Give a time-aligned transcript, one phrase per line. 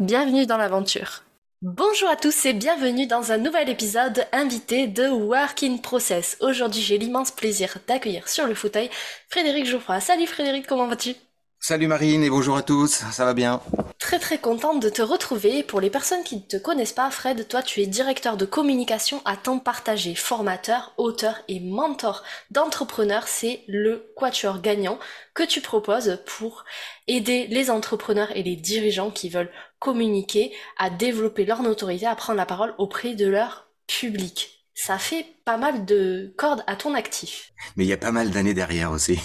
[0.00, 1.22] Bienvenue dans l'aventure.
[1.62, 6.36] Bonjour à tous et bienvenue dans un nouvel épisode invité de Work in Process.
[6.40, 8.90] Aujourd'hui, j'ai l'immense plaisir d'accueillir sur le fauteuil
[9.28, 10.00] Frédéric Geoffroy.
[10.00, 11.14] Salut Frédéric, comment vas-tu?
[11.60, 13.62] Salut Marine et bonjour à tous, ça va bien?
[13.98, 15.62] Très très contente de te retrouver.
[15.62, 19.22] Pour les personnes qui ne te connaissent pas, Fred, toi tu es directeur de communication
[19.24, 23.28] à temps partagé, formateur, auteur et mentor d'entrepreneurs.
[23.28, 24.98] C'est le quatuor gagnant
[25.32, 26.66] que tu proposes pour
[27.06, 29.52] aider les entrepreneurs et les dirigeants qui veulent
[29.84, 34.64] communiquer à développer leur notoriété, à prendre la parole auprès de leur public.
[34.74, 37.52] Ça fait pas mal de cordes à ton actif.
[37.76, 39.20] Mais il y a pas mal d'années derrière aussi.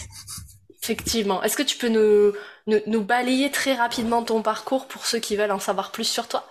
[0.84, 1.42] Effectivement.
[1.44, 2.34] Est-ce que tu peux nous,
[2.88, 6.46] nous, balayer très rapidement ton parcours pour ceux qui veulent en savoir plus sur toi?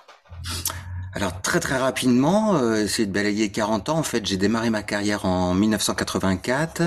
[1.15, 3.99] Alors très très rapidement, euh, essayer de balayer 40 ans.
[3.99, 6.83] En fait, j'ai démarré ma carrière en 1984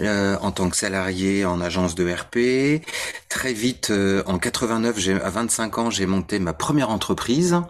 [0.00, 2.84] euh, en tant que salarié en agence de RP.
[3.32, 7.62] Très vite, euh, en 89, j'ai, à 25 ans, j'ai monté ma première entreprise,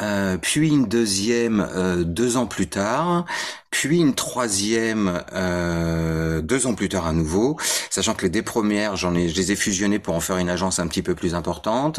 [0.00, 1.66] euh, puis une deuxième
[2.04, 3.24] deux ans plus tard.
[3.72, 7.56] Puis une troisième euh, deux ans plus tard à nouveau,
[7.88, 10.50] sachant que les deux premières, j'en ai, je les ai fusionnées pour en faire une
[10.50, 11.98] agence un petit peu plus importante,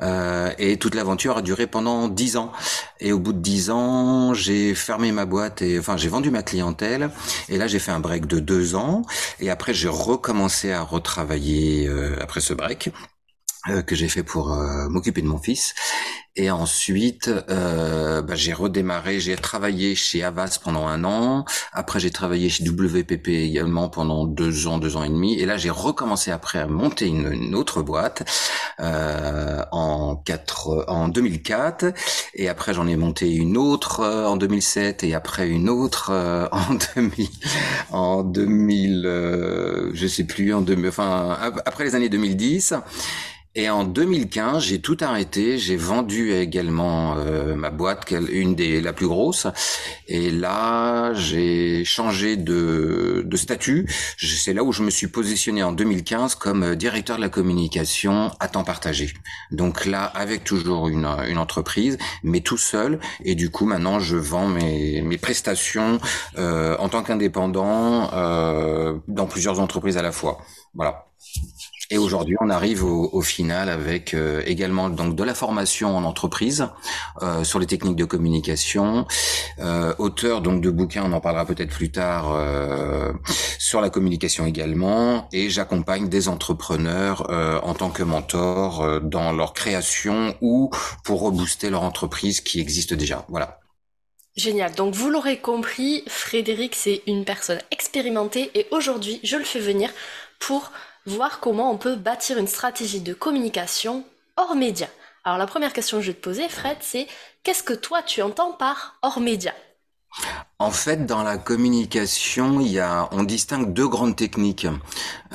[0.00, 2.52] euh, et toute l'aventure a duré pendant dix ans.
[3.00, 6.42] Et au bout de dix ans, j'ai fermé ma boîte et enfin j'ai vendu ma
[6.42, 7.10] clientèle,
[7.50, 9.02] et là j'ai fait un break de deux ans,
[9.40, 12.90] et après j'ai recommencé à retravailler euh, après ce break.
[13.70, 15.74] Euh, que j'ai fait pour euh, m'occuper de mon fils.
[16.36, 21.46] Et ensuite, euh, bah, j'ai redémarré, j'ai travaillé chez Avas pendant un an.
[21.72, 25.38] Après, j'ai travaillé chez WPP également pendant deux ans, deux ans et demi.
[25.40, 28.28] Et là, j'ai recommencé après à monter une, autre boîte
[28.78, 31.94] en, quatre, en 2004.
[32.34, 36.10] Et après, j'en ai monté une autre en 2007 et après une autre
[36.52, 37.28] en 2000,
[37.92, 42.74] en 2000, je sais plus, en 2000, enfin après les années 2010.
[43.56, 45.58] Et en 2015, j'ai tout arrêté.
[45.58, 49.46] J'ai vendu également euh, ma boîte, une des la plus grosse.
[50.08, 53.88] Et là, j'ai changé de, de statut.
[54.18, 58.32] C'est là où je me suis positionné en 2015 comme euh, directeur de la communication
[58.40, 59.14] à temps partagé.
[59.52, 62.98] Donc là, avec toujours une, une entreprise, mais tout seul.
[63.24, 66.00] Et du coup, maintenant, je vends mes, mes prestations
[66.38, 70.38] euh, en tant qu'indépendant euh, dans plusieurs entreprises à la fois.
[70.74, 71.06] Voilà.
[71.90, 76.04] Et aujourd'hui, on arrive au, au final avec euh, également donc de la formation en
[76.04, 76.68] entreprise
[77.22, 79.06] euh, sur les techniques de communication,
[79.58, 83.12] euh, auteur donc de bouquins, on en parlera peut-être plus tard euh,
[83.58, 89.52] sur la communication également, et j'accompagne des entrepreneurs euh, en tant que mentor dans leur
[89.52, 90.70] création ou
[91.04, 93.26] pour rebooster leur entreprise qui existe déjà.
[93.28, 93.60] Voilà.
[94.36, 94.74] Génial.
[94.74, 99.90] Donc vous l'aurez compris, Frédéric, c'est une personne expérimentée et aujourd'hui, je le fais venir
[100.40, 100.72] pour
[101.06, 104.04] voir comment on peut bâtir une stratégie de communication
[104.36, 104.88] hors média.
[105.24, 107.06] Alors la première question que je vais te poser, Fred, c'est
[107.42, 109.52] qu'est-ce que toi tu entends par hors média?
[110.58, 114.68] En fait, dans la communication, il y a, on distingue deux grandes techniques.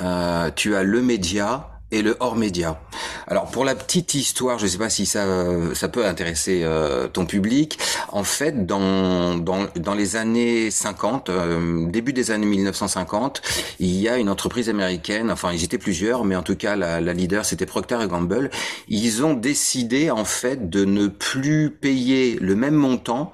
[0.00, 2.80] Euh, tu as le média et le hors média.
[3.26, 5.24] Alors pour la petite histoire, je ne sais pas si ça
[5.74, 7.78] ça peut intéresser euh, ton public.
[8.08, 13.42] En fait, dans dans, dans les années 50, euh, début des années 1950,
[13.78, 15.30] il y a une entreprise américaine.
[15.30, 18.50] Enfin, ils étaient plusieurs, mais en tout cas la, la leader c'était Procter Gamble.
[18.88, 23.32] Ils ont décidé en fait de ne plus payer le même montant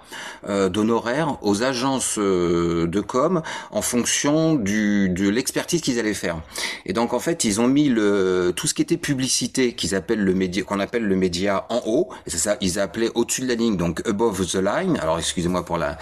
[0.49, 6.41] euh, d'honoraires aux agences euh, de com en fonction du de l'expertise qu'ils allaient faire.
[6.85, 10.25] Et donc en fait, ils ont mis le tout ce qui était publicité qu'ils appellent
[10.25, 13.55] le média, qu'on appelle le média en haut, c'est ça, ils appelaient au-dessus de la
[13.55, 14.99] ligne, donc above the line.
[15.01, 15.99] Alors excusez-moi pour la,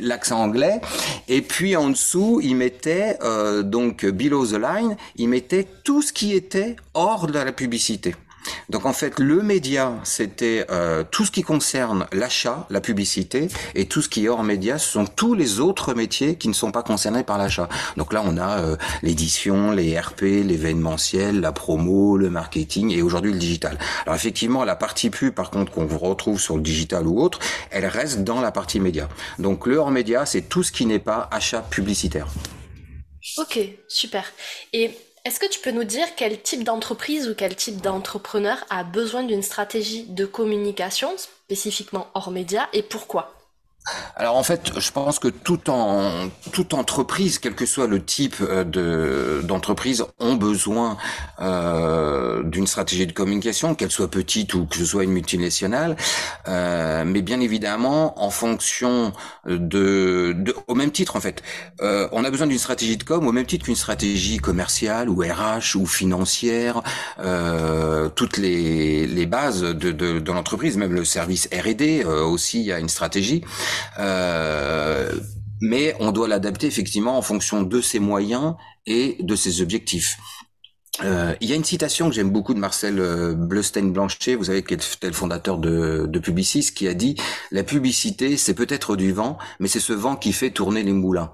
[0.00, 0.80] l'accent anglais.
[1.28, 6.12] Et puis en dessous, ils mettaient euh, donc below the line, ils mettaient tout ce
[6.12, 8.14] qui était hors de la publicité.
[8.68, 13.86] Donc en fait, le média, c'était euh, tout ce qui concerne l'achat, la publicité, et
[13.86, 16.72] tout ce qui est hors média, ce sont tous les autres métiers qui ne sont
[16.72, 17.68] pas concernés par l'achat.
[17.96, 23.32] Donc là, on a euh, l'édition, les RP, l'événementiel, la promo, le marketing, et aujourd'hui
[23.32, 23.78] le digital.
[24.04, 27.38] Alors effectivement, la partie pub, par contre, qu'on retrouve sur le digital ou autre,
[27.70, 29.08] elle reste dans la partie média.
[29.38, 32.26] Donc le hors média, c'est tout ce qui n'est pas achat publicitaire.
[33.38, 33.58] Ok,
[33.88, 34.24] super.
[34.72, 34.90] Et
[35.26, 39.24] Est-ce que tu peux nous dire quel type d'entreprise ou quel type d'entrepreneur a besoin
[39.24, 43.35] d'une stratégie de communication, spécifiquement hors média, et pourquoi?
[44.16, 48.36] Alors en fait, je pense que tout en toute entreprise, quel que soit le type
[48.40, 50.96] euh, de d'entreprise, ont besoin
[51.40, 55.96] euh, d'une stratégie de communication, qu'elle soit petite ou que ce soit une multinationale.
[56.48, 59.12] Euh, mais bien évidemment, en fonction
[59.46, 60.34] de,
[60.66, 61.42] au même titre en fait,
[61.80, 65.76] on a besoin d'une stratégie de com au même titre qu'une stratégie commerciale ou RH
[65.76, 66.82] ou financière.
[68.14, 73.42] Toutes les les bases de l'entreprise, même le service R&D aussi, a une stratégie.
[73.98, 75.12] Euh,
[75.60, 78.54] mais on doit l'adapter effectivement en fonction de ses moyens
[78.86, 80.16] et de ses objectifs.
[81.04, 84.62] Euh, il y a une citation que j'aime beaucoup de Marcel euh, Bleustein-Blanchet, vous savez,
[84.62, 87.16] qui est le fondateur de, de Publicis, qui a dit
[87.50, 91.32] «La publicité, c'est peut-être du vent, mais c'est ce vent qui fait tourner les moulins.»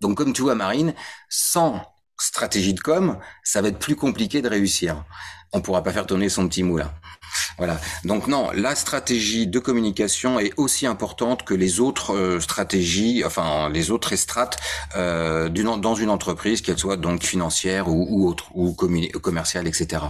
[0.00, 0.94] Donc comme tu vois, Marine,
[1.28, 1.80] sans
[2.18, 5.04] stratégie de com, ça va être plus compliqué de réussir.
[5.52, 6.92] On pourra pas faire tourner son petit moulin.
[7.58, 7.80] Voilà.
[8.04, 13.68] Donc non, la stratégie de communication est aussi importante que les autres euh, stratégies, enfin
[13.68, 14.58] les autres estrates
[14.96, 18.74] euh, dans une entreprise, qu'elle soit donc financière ou, ou autre, ou
[19.20, 20.02] commerciale, etc.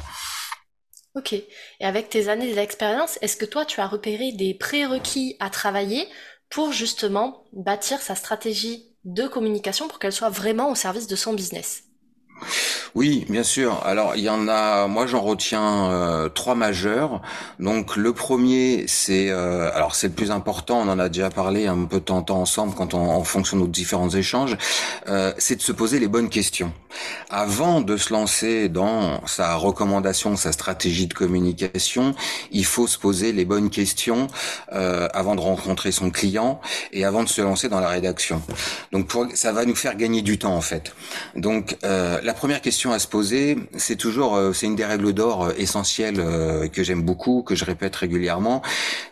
[1.16, 1.32] Ok.
[1.32, 1.46] Et
[1.80, 6.06] avec tes années d'expérience, est-ce que toi, tu as repéré des prérequis à travailler
[6.50, 11.32] pour justement bâtir sa stratégie de communication pour qu'elle soit vraiment au service de son
[11.32, 11.89] business?
[12.94, 13.80] Oui, bien sûr.
[13.84, 17.20] Alors il y en a, moi j'en retiens euh, trois majeurs.
[17.58, 20.80] Donc le premier, c'est, euh, alors c'est le plus important.
[20.80, 23.68] On en a déjà parlé un peu temps ensemble quand on, en fonction de nos
[23.68, 24.56] différents échanges.
[25.08, 26.72] Euh, c'est de se poser les bonnes questions
[27.30, 32.14] avant de se lancer dans sa recommandation, sa stratégie de communication.
[32.50, 34.26] Il faut se poser les bonnes questions
[34.70, 36.60] avant de rencontrer son client
[36.92, 38.42] et avant de se lancer dans la rédaction.
[38.90, 40.92] Donc pour, ça va nous faire gagner du temps en fait.
[41.36, 41.76] Donc
[42.30, 45.52] la première question à se poser, c'est toujours, euh, c'est une des règles d'or euh,
[45.58, 48.62] essentielles euh, que j'aime beaucoup, que je répète régulièrement.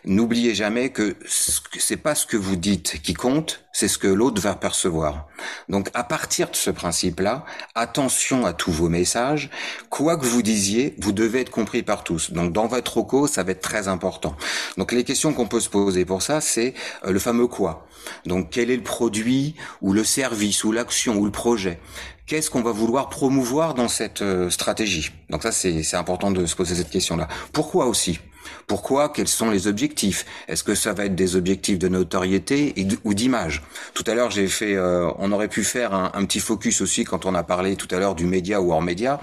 [0.05, 4.41] N'oubliez jamais que c'est pas ce que vous dites qui compte, c'est ce que l'autre
[4.41, 5.27] va percevoir.
[5.67, 7.43] Donc à partir de ce principe-là,
[7.75, 9.49] attention à tous vos messages.
[9.89, 12.31] Quoi que vous disiez, vous devez être compris par tous.
[12.31, 14.37] Donc dans votre roco, ça va être très important.
[14.77, 16.73] Donc les questions qu'on peut se poser pour ça, c'est
[17.05, 17.85] le fameux quoi.
[18.25, 21.81] Donc quel est le produit ou le service ou l'action ou le projet?
[22.29, 25.11] Qu'est-ce qu'on va vouloir promouvoir dans cette euh, stratégie?
[25.31, 27.27] Donc ça, c'est important de se poser cette question-là.
[27.51, 28.19] Pourquoi aussi?
[28.67, 29.09] Pourquoi?
[29.09, 30.25] Quels sont les objectifs?
[30.47, 33.63] Est-ce que ça va être des objectifs de notoriété ou d'image?
[33.95, 37.25] Tout à l'heure, j'ai fait, euh, on aurait pu faire un, petit focus aussi quand
[37.25, 39.19] on a parlé tout à l'heure du média ou hors média.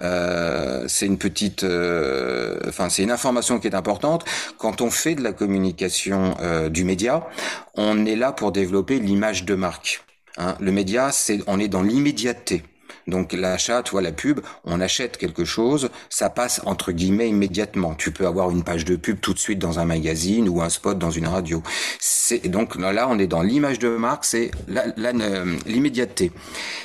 [0.00, 4.24] Euh, c'est une petite, enfin c'est une information qui est importante.
[4.58, 6.34] Quand on fait de la communication
[6.68, 7.28] du média,
[7.74, 10.02] on est là pour développer l'image de marque.
[10.38, 10.56] Hein.
[10.60, 12.62] Le média, c'est on est dans l'immédiateté.
[13.08, 17.94] Donc l'achat, tu vois, la pub, on achète quelque chose, ça passe entre guillemets immédiatement.
[17.94, 20.68] Tu peux avoir une page de pub tout de suite dans un magazine ou un
[20.68, 21.62] spot dans une radio.
[21.98, 26.32] C'est donc là, on est dans l'image de marque, c'est euh, l'immédiateté.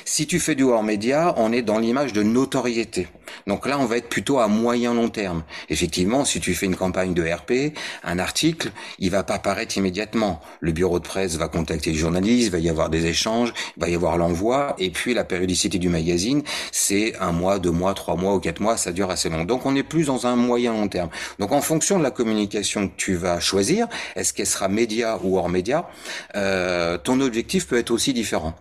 [0.06, 3.06] Si tu fais du hors média, on est dans l'image de notoriété.
[3.46, 5.42] Donc là, on va être plutôt à moyen long terme.
[5.68, 10.40] Effectivement, si tu fais une campagne de RP, un article, il va pas apparaître immédiatement.
[10.60, 13.88] Le bureau de presse va contacter le journaliste, il va y avoir des échanges, va
[13.88, 16.42] y avoir l'envoi, et puis la périodicité du magazine
[16.72, 19.44] c'est un mois, deux mois, trois mois ou quatre mois, ça dure assez long.
[19.44, 21.10] Donc on est plus dans un moyen long terme.
[21.38, 23.86] Donc en fonction de la communication que tu vas choisir,
[24.16, 25.88] est-ce qu'elle sera média ou hors média,
[26.36, 28.54] euh, ton objectif peut être aussi différent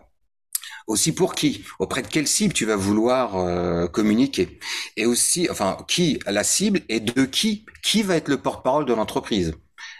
[0.88, 4.60] aussi pour qui, auprès de quelle cible tu vas vouloir euh, communiquer,
[4.98, 8.94] et aussi, enfin, qui la cible et de qui, qui va être le porte-parole de
[8.94, 9.54] l'entreprise?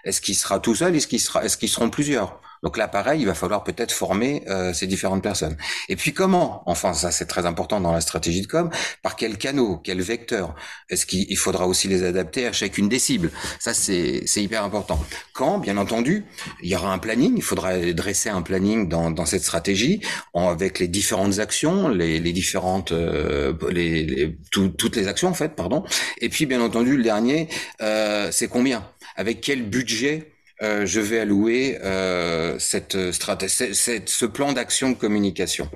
[0.06, 2.42] Est-ce qu'il sera tout seul, est-ce qu'il sera, est-ce qu'ils seront plusieurs?
[2.64, 5.58] Donc là, pareil, il va falloir peut-être former euh, ces différentes personnes.
[5.90, 8.70] Et puis comment Enfin, ça c'est très important dans la stratégie de com.
[9.02, 10.56] Par quel canot Quel vecteur
[10.90, 13.32] Est-ce qu'il faudra aussi les adapter à chacune des cibles?
[13.60, 15.04] Ça c'est hyper important.
[15.34, 16.26] Quand Bien entendu,
[16.62, 17.34] il y aura un planning.
[17.36, 20.02] Il faudra dresser un planning dans, dans cette stratégie
[20.34, 25.84] avec les différentes actions, les, les différentes, euh, les, toutes les actions en fait, pardon.
[26.22, 27.50] Et puis bien entendu, le dernier,
[27.82, 28.88] euh, c'est combien?
[29.16, 35.70] Avec quel budget euh, je vais allouer euh, cette stratégie, ce plan d'action de communication.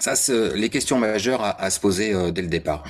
[0.00, 2.84] Ça, c'est les questions majeures à, se poser euh, dès le départ.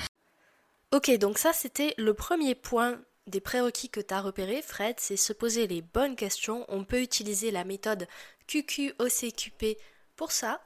[0.93, 5.17] Ok, donc ça, c'était le premier point des prérequis que tu as repéré, Fred, c'est
[5.17, 6.65] se poser les bonnes questions.
[6.69, 8.07] On peut utiliser la méthode
[8.47, 9.77] QQOCQP
[10.15, 10.61] pour ça.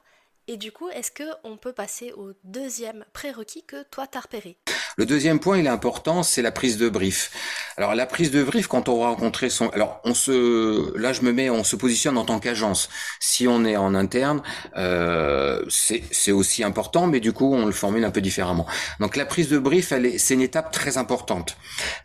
[0.48, 4.56] Et du coup, est-ce qu'on peut passer au deuxième prérequis que toi t'as repéré
[4.96, 7.32] Le deuxième point, il est important, c'est la prise de brief.
[7.76, 11.22] Alors la prise de brief, quand on va rencontrer son, alors on se, là je
[11.22, 12.88] me mets, on se positionne en tant qu'agence.
[13.18, 14.40] Si on est en interne,
[14.76, 18.66] euh, c'est aussi important, mais du coup on le formule un peu différemment.
[19.00, 21.56] Donc la prise de brief, c'est une étape très importante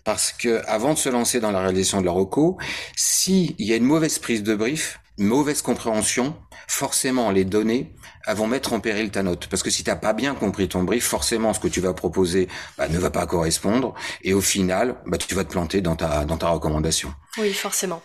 [0.04, 2.58] parce que avant de se lancer dans la réalisation de la reco,
[2.96, 6.36] s'il y a une mauvaise prise de brief, mauvaise compréhension,
[6.72, 7.92] forcément les données
[8.28, 9.48] vont mettre en péril ta note.
[9.48, 12.48] Parce que si t'as pas bien compris ton brief, forcément ce que tu vas proposer
[12.78, 16.24] bah, ne va pas correspondre et au final, bah, tu vas te planter dans ta
[16.24, 17.14] dans ta recommandation.
[17.38, 18.02] Oui, forcément.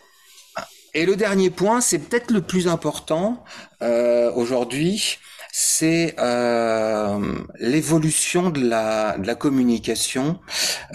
[0.95, 3.45] Et le dernier point, c'est peut-être le plus important
[3.83, 5.19] euh, aujourd'hui,
[5.59, 7.19] c'est euh,
[7.59, 10.39] l'évolution de la, de la communication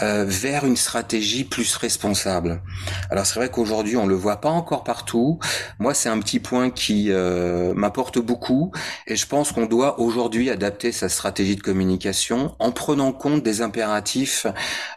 [0.03, 2.61] euh, vers une stratégie plus responsable.
[3.09, 5.39] Alors c'est vrai qu'aujourd'hui on le voit pas encore partout.
[5.79, 8.71] Moi c'est un petit point qui euh, m'apporte beaucoup
[9.07, 13.63] et je pense qu'on doit aujourd'hui adapter sa stratégie de communication en prenant compte des
[13.63, 14.45] impératifs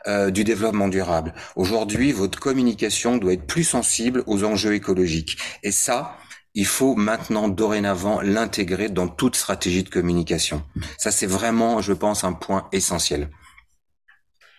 [0.07, 1.33] euh, du développement durable.
[1.57, 6.19] Aujourd'hui votre communication doit être plus sensible aux enjeux écologiques et ça
[6.55, 10.65] il faut maintenant, dorénavant, l'intégrer dans toute stratégie de communication.
[10.99, 13.29] Ça, c'est vraiment, je pense, un point essentiel.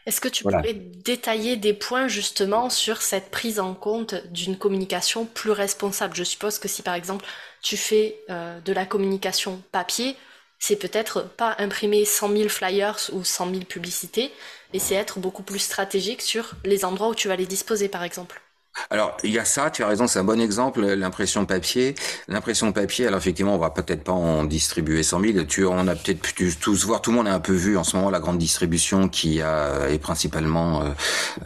[0.05, 5.25] Est-ce que tu pourrais détailler des points justement sur cette prise en compte d'une communication
[5.25, 6.15] plus responsable?
[6.15, 7.25] Je suppose que si par exemple
[7.63, 10.15] tu fais euh, de la communication papier,
[10.59, 14.31] c'est peut-être pas imprimer 100 000 flyers ou 100 000 publicités,
[14.73, 18.03] mais c'est être beaucoup plus stratégique sur les endroits où tu vas les disposer par
[18.03, 18.44] exemple.
[18.89, 21.96] Alors, il y a ça, tu as raison, c'est un bon exemple, l'impression papier.
[22.27, 25.44] L'impression papier, alors effectivement, on va peut-être pas en distribuer 100 000.
[25.46, 27.84] Tu, on a peut-être pu tous voir, tout le monde a un peu vu en
[27.84, 30.86] ce moment la grande distribution qui a, et principalement euh,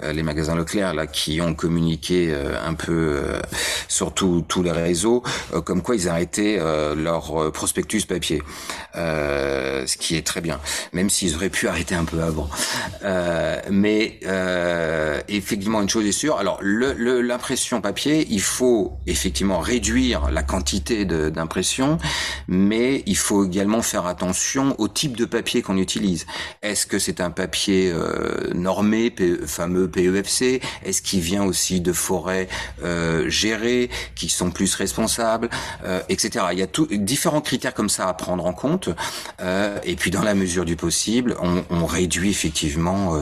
[0.04, 3.22] euh, les magasins Leclerc, là, qui ont communiqué euh, un peu
[3.88, 5.24] sur tous les réseaux,
[5.66, 6.60] comme quoi ils arrêtaient
[6.96, 8.42] leur prospectus papier.
[8.94, 10.60] ce qui est très bien,
[10.94, 12.50] même s'ils auraient pu arrêter un peu avant.
[13.70, 14.20] mais
[15.28, 20.44] effectivement, une chose est sûre, alors le, le l'impression papier, il faut effectivement réduire la
[20.44, 21.98] quantité d'impression,
[22.48, 26.26] mais il faut également faire attention au type de papier qu'on utilise.
[26.62, 29.14] Est-ce que c'est un papier euh, normé,
[29.46, 32.48] fameux PEFC Est-ce qu'il vient aussi de forêts
[32.84, 35.50] euh, gérées, qui sont plus responsables,
[35.84, 36.46] euh, etc.
[36.52, 38.90] Il y a tout, différents critères comme ça à prendre en compte.
[39.84, 43.22] et puis dans la mesure du possible, on, on réduit effectivement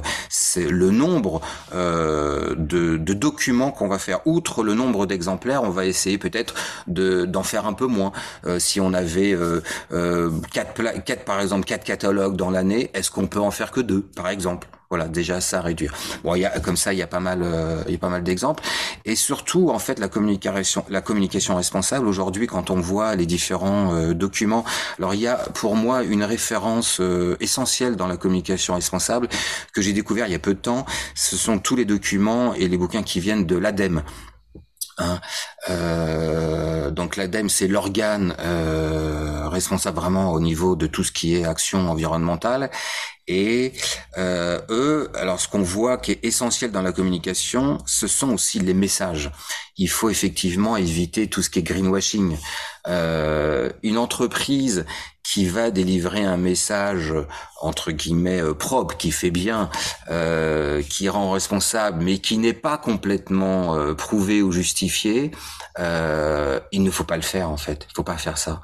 [0.56, 1.42] le nombre
[1.74, 4.20] de, de documents qu'on va faire.
[4.26, 6.56] Outre le nombre d'exemplaires, on va essayer peut-être
[6.88, 8.12] de d'en faire un peu moins.
[8.46, 13.12] Euh, si on avait euh, euh, quatre, quatre, par exemple, quatre catalogues dans l'année, est-ce
[13.12, 14.68] qu'on peut en faire que deux, par exemple?
[14.90, 15.94] Voilà, déjà ça réduire.
[16.24, 17.46] Bon, y a comme ça, il y a pas mal,
[17.88, 18.64] il y a pas mal d'exemples.
[19.06, 24.12] Et surtout, en fait, la communication, la communication responsable aujourd'hui, quand on voit les différents
[24.14, 24.64] documents.
[24.98, 27.02] Alors, il y a pour moi une référence
[27.40, 29.28] essentielle dans la communication responsable
[29.74, 30.86] que j'ai découvert il y a peu de temps.
[31.16, 34.04] Ce sont tous les documents et les bouquins qui viennent de l'ADEME.
[35.00, 35.20] Hein.
[35.70, 41.46] Euh, donc l'ADEME, c'est l'organe euh, responsable vraiment au niveau de tout ce qui est
[41.46, 42.72] action environnementale.
[43.28, 43.74] Et
[44.18, 48.60] euh, eux, alors ce qu'on voit qui est essentiel dans la communication, ce sont aussi
[48.60, 49.32] les messages.
[49.78, 52.38] Il faut effectivement éviter tout ce qui est greenwashing.
[52.88, 54.86] Euh, une entreprise
[55.24, 57.14] qui va délivrer un message
[57.60, 59.70] entre guillemets euh, propre, qui fait bien,
[60.10, 65.32] euh, qui rend responsable, mais qui n'est pas complètement euh, prouvé ou justifié,
[65.80, 67.88] euh, il ne faut pas le faire en fait.
[67.90, 68.62] Il faut pas faire ça.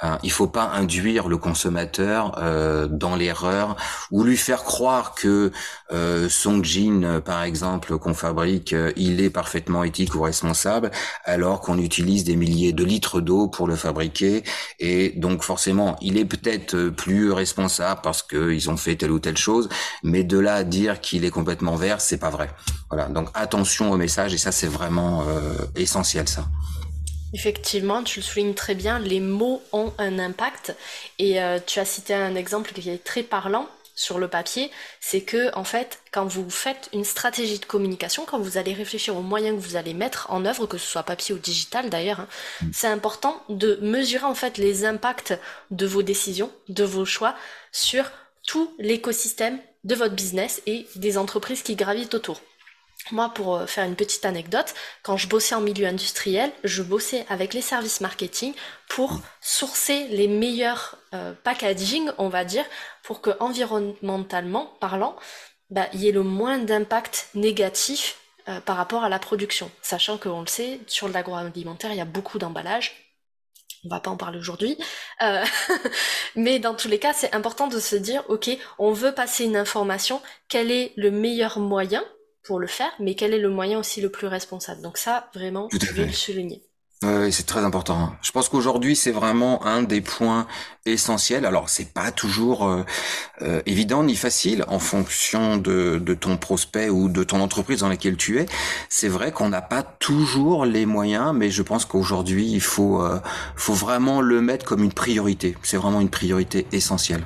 [0.00, 3.76] Hein, il faut pas induire le consommateur euh, dans l'erreur
[4.12, 5.50] ou lui faire croire que
[5.90, 10.92] euh, son jean, par exemple, qu'on fabrique, euh, il est parfaitement éthique ou responsable,
[11.24, 14.44] alors qu'on utilise des milliers de litres d'eau pour le fabriquer.
[14.78, 19.36] Et donc forcément, il est peut-être plus responsable parce qu'ils ont fait telle ou telle
[19.36, 19.68] chose,
[20.04, 22.50] mais de là à dire qu'il est complètement vert, c'est pas vrai.
[22.88, 23.08] Voilà.
[23.08, 25.24] Donc attention au message et ça c'est vraiment
[25.74, 26.44] essentiel ça.
[27.34, 30.74] Effectivement, tu le soulignes très bien, les mots ont un impact
[31.18, 33.68] et euh, tu as cité un exemple qui est très parlant
[33.98, 34.70] sur le papier,
[35.00, 39.16] c'est que en fait, quand vous faites une stratégie de communication, quand vous allez réfléchir
[39.16, 42.20] aux moyens que vous allez mettre en œuvre, que ce soit papier ou digital d'ailleurs,
[42.20, 42.28] hein,
[42.62, 42.70] mm.
[42.72, 45.34] c'est important de mesurer en fait les impacts
[45.72, 47.34] de vos décisions, de vos choix
[47.72, 48.04] sur
[48.46, 52.40] tout l'écosystème de votre business et des entreprises qui gravitent autour.
[53.12, 57.24] Moi, pour euh, faire une petite anecdote, quand je bossais en milieu industriel, je bossais
[57.28, 58.54] avec les services marketing
[58.88, 62.64] pour sourcer les meilleurs euh, packaging, on va dire,
[63.02, 65.16] pour que environnementalement parlant,
[65.70, 69.70] bah, il y ait le moins d'impact négatif euh, par rapport à la production.
[69.82, 73.14] Sachant qu'on le sait, sur l'agroalimentaire, il y a beaucoup d'emballages.
[73.84, 74.78] on va pas en parler aujourd'hui.
[75.22, 75.44] Euh,
[76.36, 78.48] mais dans tous les cas, c'est important de se dire, ok,
[78.78, 82.02] on veut passer une information, quel est le meilleur moyen
[82.44, 84.82] pour le faire, mais quel est le moyen aussi le plus responsable?
[84.82, 86.62] Donc ça, vraiment, je vais le souligner.
[87.04, 88.12] Oui, c'est très important.
[88.22, 90.48] Je pense qu'aujourd'hui, c'est vraiment un des points
[90.84, 91.46] essentiels.
[91.46, 92.82] Alors, c'est pas toujours euh,
[93.42, 97.88] euh, évident ni facile en fonction de, de, ton prospect ou de ton entreprise dans
[97.88, 98.46] laquelle tu es.
[98.88, 103.20] C'est vrai qu'on n'a pas toujours les moyens, mais je pense qu'aujourd'hui, il faut, euh,
[103.54, 105.56] faut vraiment le mettre comme une priorité.
[105.62, 107.24] C'est vraiment une priorité essentielle.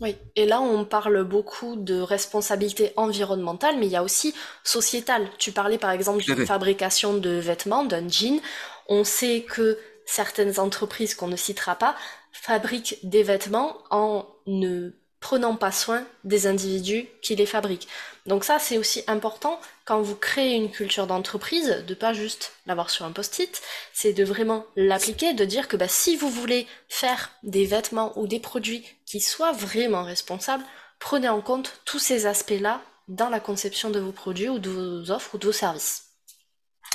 [0.00, 5.26] Oui, et là on parle beaucoup de responsabilité environnementale, mais il y a aussi sociétale.
[5.38, 8.40] Tu parlais par exemple de fabrication de vêtements, d'un jean.
[8.88, 11.96] On sait que certaines entreprises qu'on ne citera pas
[12.32, 17.88] fabriquent des vêtements en ne prenant pas soin des individus qui les fabriquent.
[18.26, 22.90] Donc ça, c'est aussi important quand vous créez une culture d'entreprise, de pas juste l'avoir
[22.90, 27.30] sur un post-it, c'est de vraiment l'appliquer, de dire que bah, si vous voulez faire
[27.44, 30.64] des vêtements ou des produits qui soient vraiment responsables,
[30.98, 35.10] prenez en compte tous ces aspects-là dans la conception de vos produits ou de vos
[35.12, 36.02] offres ou de vos services.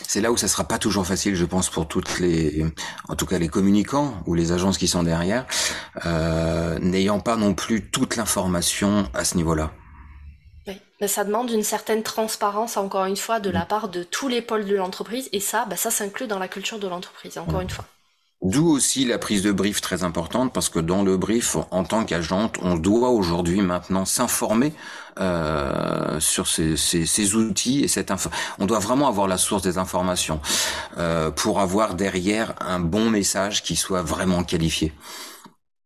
[0.05, 2.65] C'est là où ça sera pas toujours facile, je pense, pour toutes les,
[3.07, 5.45] en tout cas les communicants ou les agences qui sont derrière,
[6.05, 9.71] euh, n'ayant pas non plus toute l'information à ce niveau-là.
[11.07, 13.67] Ça demande une certaine transparence, encore une fois, de la mm.
[13.67, 16.79] part de tous les pôles de l'entreprise, et ça, bah, ça s'inclut dans la culture
[16.79, 17.63] de l'entreprise, encore mm.
[17.63, 17.85] une fois.
[18.41, 22.05] D'où aussi la prise de brief très importante parce que dans le brief, en tant
[22.05, 24.73] qu'agente, on doit aujourd'hui maintenant s'informer
[25.19, 28.31] euh, sur ces, ces, ces, outils et cette info.
[28.57, 30.41] On doit vraiment avoir la source des informations
[30.97, 34.91] euh, pour avoir derrière un bon message qui soit vraiment qualifié.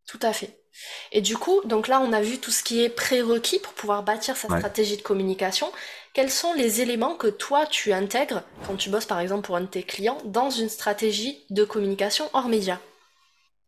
[0.08, 0.65] Tout à fait.
[1.12, 4.04] Et du coup, donc là, on a vu tout ce qui est prérequis pour pouvoir
[4.04, 5.72] bâtir sa stratégie de communication.
[6.14, 9.62] Quels sont les éléments que toi, tu intègres quand tu bosses, par exemple, pour un
[9.62, 12.80] de tes clients dans une stratégie de communication hors média?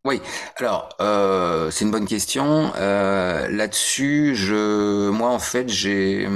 [0.05, 0.21] Oui,
[0.55, 2.71] alors euh, c'est une bonne question.
[2.77, 6.29] Euh, Là-dessus, je, moi en fait, j'ai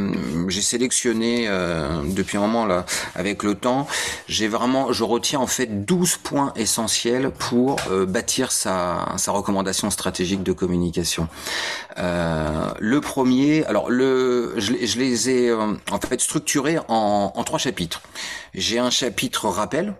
[0.49, 3.87] j'ai sélectionné euh, depuis un moment là, avec le temps,
[4.27, 7.77] j'ai vraiment, je retiens en fait 12 points essentiels pour
[8.07, 11.29] bâtir sa sa recommandation stratégique de communication.
[11.97, 18.01] Le premier, alors le, je, les ai en fait structurés en trois chapitres.
[18.53, 19.95] J'ai un chapitre rappel,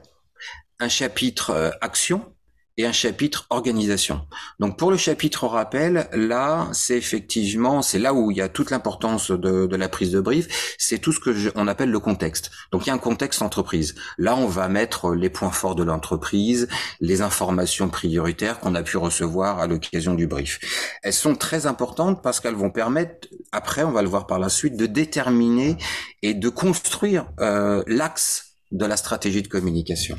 [0.79, 2.30] un chapitre action
[2.77, 4.21] et un chapitre organisation.
[4.59, 8.71] Donc pour le chapitre rappel, là, c'est effectivement, c'est là où il y a toute
[8.71, 11.99] l'importance de, de, la prise de brief, c'est tout ce que je, on appelle le
[11.99, 12.51] contexte.
[12.71, 13.95] Donc il y a un contexte entreprise.
[14.17, 16.67] Là, on va mettre les points forts de l'entreprise,
[16.99, 20.59] les informations prioritaires qu'on a pu recevoir à l'occasion du brief.
[21.03, 24.49] Elles sont très importantes parce qu'elles vont permettre, après, on va le voir par la
[24.49, 25.77] suite, de déterminer
[26.21, 30.17] et de construire euh, l'axe de la stratégie de communication.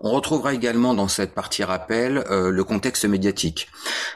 [0.00, 3.68] On retrouvera également dans cette partie rappel euh, le contexte médiatique.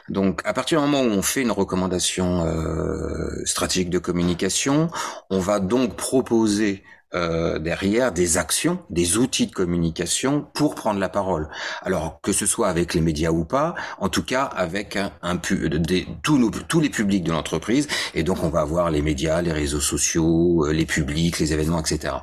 [0.09, 4.89] Donc à partir du moment où on fait une recommandation euh, stratégique de communication,
[5.29, 6.83] on va donc proposer
[7.15, 11.49] euh, derrière des actions, des outils de communication pour prendre la parole.
[11.81, 15.35] Alors que ce soit avec les médias ou pas, en tout cas avec un, un
[15.35, 17.87] des, tous, nos, tous les publics de l'entreprise.
[18.13, 21.79] Et donc on va avoir les médias, les réseaux sociaux, euh, les publics, les événements,
[21.79, 22.13] etc.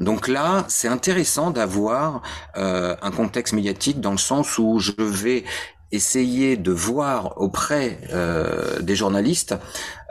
[0.00, 2.22] Donc là, c'est intéressant d'avoir
[2.56, 5.44] euh, un contexte médiatique dans le sens où je vais
[5.92, 9.54] essayer de voir auprès euh, des journalistes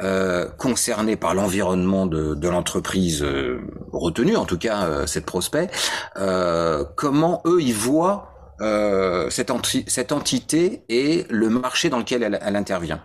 [0.02, 3.62] euh, concernés par l'environnement de, l'entreprise euh,
[3.92, 5.70] retenue, en tout cas cette prospect,
[6.96, 8.56] comment eux ils voient
[9.30, 9.52] cette,
[10.12, 13.02] entité et le marché dans lequel elle intervient.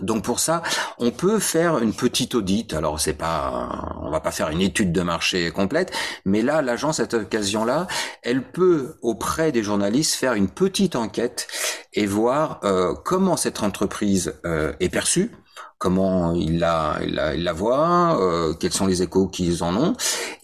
[0.00, 0.62] Donc pour ça,
[0.98, 2.74] on peut faire une petite audite.
[2.74, 5.92] Alors c'est pas, on va pas faire une étude de marché complète,
[6.24, 7.86] mais là, l'agence cette occasion-là,
[8.22, 11.48] elle peut auprès des journalistes faire une petite enquête
[11.92, 15.32] et voir euh, comment cette entreprise euh, est perçue
[15.82, 19.94] comment il la, il la, la voit, euh, quels sont les échos qu'ils en ont,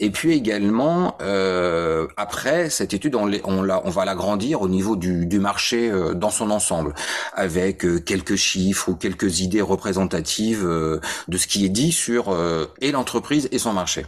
[0.00, 4.96] et puis également euh, après cette étude on, on, la, on va l'agrandir au niveau
[4.96, 6.92] du, du marché euh, dans son ensemble,
[7.34, 10.98] avec euh, quelques chiffres ou quelques idées représentatives euh,
[11.28, 12.36] de ce qui est dit sur
[12.80, 14.06] et l'entreprise et son marché.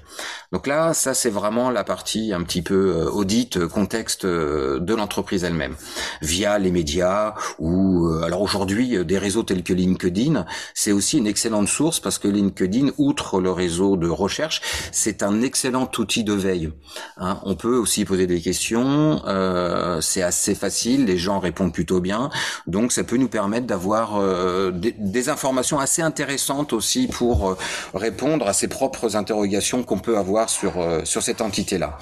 [0.53, 5.77] Donc là, ça c'est vraiment la partie un petit peu audit contexte de l'entreprise elle-même,
[6.23, 11.69] via les médias ou alors aujourd'hui des réseaux tels que LinkedIn, c'est aussi une excellente
[11.69, 14.61] source parce que LinkedIn, outre le réseau de recherche,
[14.93, 16.73] c'est un excellent outil de veille.
[17.19, 17.41] Hein.
[17.45, 22.31] on peut aussi poser des questions, euh, c'est assez facile, les gens répondent plutôt bien,
[22.67, 27.59] donc ça peut nous permettre d'avoir euh, des, informations assez intéressantes aussi pour euh,
[27.95, 30.73] répondre à ses propres interrogations qu'on peut avoir sur
[31.05, 31.99] sur cette entité-là.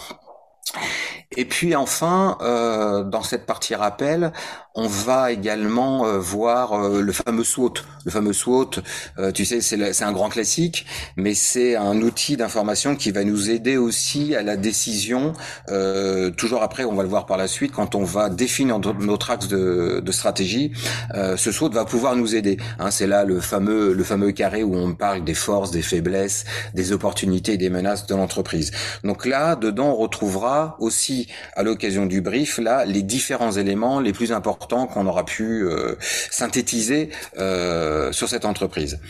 [1.38, 4.32] Et puis enfin, euh, dans cette partie rappel,
[4.78, 7.74] on va également euh, voir euh, le fameux SWOT.
[8.04, 8.70] Le fameux SWOT,
[9.18, 13.50] euh, tu sais, c'est un grand classique, mais c'est un outil d'information qui va nous
[13.50, 15.32] aider aussi à la décision.
[16.36, 19.48] toujours après, on va le voir par la suite, quand on va définir notre axe
[19.48, 20.72] de, de stratégie,
[21.14, 22.58] ce SWOT va pouvoir nous aider.
[22.78, 26.44] Hein, c'est là le fameux le fameux carré où on parle des forces, des faiblesses,
[26.74, 28.70] des opportunités et des menaces de l'entreprise.
[29.04, 34.12] Donc là, dedans, on retrouvera aussi, à l'occasion du brief, là, les différents éléments les
[34.12, 35.94] plus importants qu'on aura pu euh,
[36.30, 39.00] synthétiser euh, sur cette entreprise.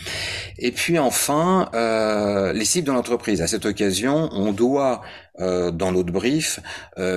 [0.59, 3.42] Et puis enfin, euh, les cibles de l'entreprise.
[3.42, 5.02] À cette occasion, on doit
[5.40, 6.59] dans notre brief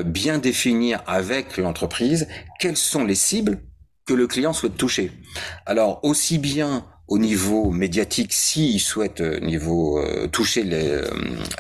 [0.06, 2.28] bien définir avec l'entreprise
[2.60, 3.64] quelles sont les cibles
[4.06, 5.12] que le client souhaite toucher.
[5.66, 11.02] Alors aussi bien au niveau médiatique s'il souhaite niveau toucher les,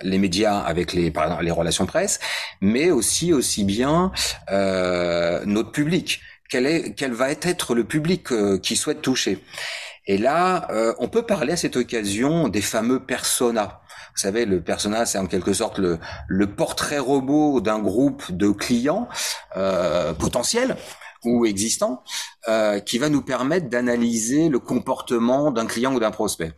[0.02, 2.20] les médias avec les par exemple les relations presse,
[2.62, 4.12] mais aussi aussi bien
[4.50, 9.44] notre public quel, est, quel va être le public euh, qui souhaite toucher?
[10.06, 13.82] Et là, euh, on peut parler à cette occasion des fameux personas.
[14.14, 18.50] Vous savez, le persona, c'est en quelque sorte le, le portrait robot d'un groupe de
[18.50, 19.08] clients
[19.56, 20.76] euh, potentiels
[21.24, 22.04] ou existants,
[22.86, 26.54] qui va nous permettre d'analyser le comportement d'un client ou d'un prospect.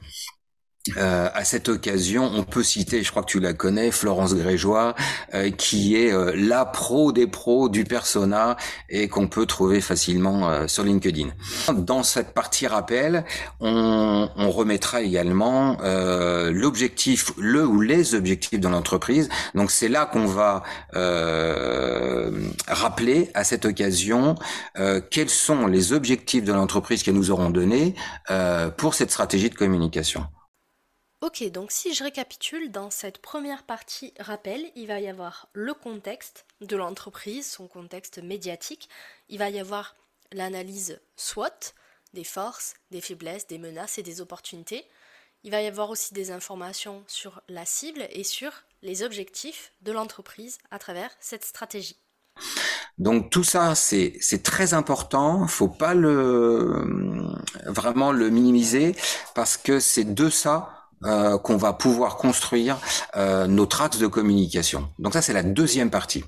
[0.97, 4.95] Euh, à cette occasion, on peut citer, je crois que tu la connais, Florence Grégeois,
[5.33, 8.57] euh, qui est euh, la pro des pros du persona
[8.89, 11.29] et qu'on peut trouver facilement sur LinkedIn.
[11.73, 13.23] Dans cette partie rappel,
[13.61, 15.77] on, on remettra également
[16.51, 19.29] l'objectif, le ou les objectifs de l'entreprise.
[19.55, 20.63] Donc c'est là qu'on va
[22.67, 24.35] rappeler à cette occasion
[25.09, 27.95] quels sont les objectifs de l'entreprise qu'elles nous auront donnés
[28.77, 30.25] pour cette stratégie de communication.
[31.23, 35.73] Ok, donc si je récapitule, dans cette première partie rappel, il va y avoir le
[35.73, 38.89] contexte de l'entreprise, son contexte médiatique,
[39.29, 39.95] il va y avoir
[40.33, 41.47] l'analyse SWOT,
[42.13, 44.83] des forces, des faiblesses, des menaces et des opportunités.
[45.45, 49.93] Il va y avoir aussi des informations sur la cible et sur les objectifs de
[49.93, 51.95] l'entreprise à travers cette stratégie.
[52.97, 55.47] Donc tout ça, c'est très important.
[55.47, 55.93] Faut pas
[57.65, 58.93] vraiment le minimiser
[59.33, 62.77] parce que c'est de ça euh, qu'on va pouvoir construire
[63.15, 64.89] euh, notre axe de communication.
[64.99, 66.23] Donc ça, c'est la deuxième partie.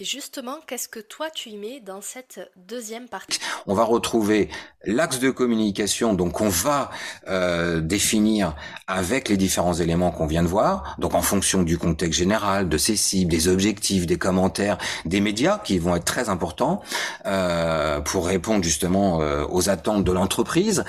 [0.00, 3.38] Et justement, qu'est-ce que toi tu y mets dans cette deuxième partie?
[3.66, 4.48] On va retrouver
[4.86, 6.90] l'axe de communication, donc on va
[7.28, 12.18] euh, définir avec les différents éléments qu'on vient de voir, donc en fonction du contexte
[12.18, 16.80] général, de ses cibles, des objectifs, des commentaires, des médias qui vont être très importants
[17.26, 20.82] euh, pour répondre justement euh, aux attentes de l'entreprise.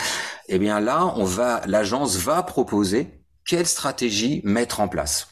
[0.47, 3.09] Et eh bien là, on va, l'agence va proposer
[3.45, 5.27] quelle stratégie mettre en place.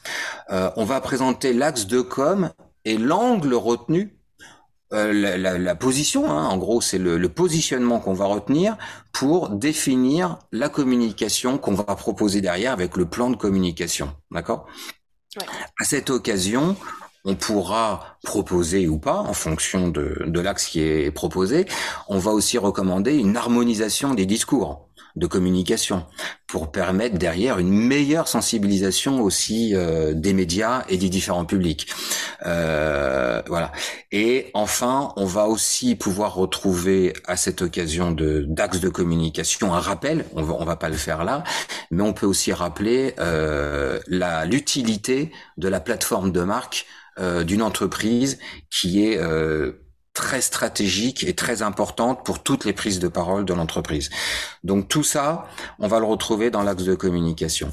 [0.49, 2.51] on va présenter l'axe de com
[2.89, 4.17] et l'angle retenu,
[4.93, 8.77] euh, la, position, hein, en gros, c'est le, positionnement qu'on va retenir
[9.11, 14.15] pour définir la communication qu'on va proposer derrière avec le plan de communication.
[14.31, 14.65] D'accord?
[15.79, 16.75] À cette occasion,
[17.25, 21.67] on pourra proposer ou pas, en fonction de, de l'axe qui est proposé,
[22.07, 24.88] on va aussi recommander une harmonisation des discours
[25.19, 26.05] de communication
[26.47, 31.87] pour permettre derrière une meilleure sensibilisation aussi euh, des médias et des différents publics.
[32.45, 33.71] Euh, voilà.
[34.11, 39.79] Et enfin, on va aussi pouvoir retrouver à cette occasion de d'axe de communication un
[39.79, 40.25] rappel.
[40.33, 41.43] On va on va pas le faire là,
[41.91, 46.87] mais on peut aussi rappeler euh, la l'utilité de la plateforme de marque
[47.19, 48.39] euh, d'une entreprise
[48.71, 49.73] qui est euh,
[50.13, 54.09] très stratégique et très importante pour toutes les prises de parole de l'entreprise.
[54.63, 55.47] Donc tout ça,
[55.79, 57.71] on va le retrouver dans l'axe de communication.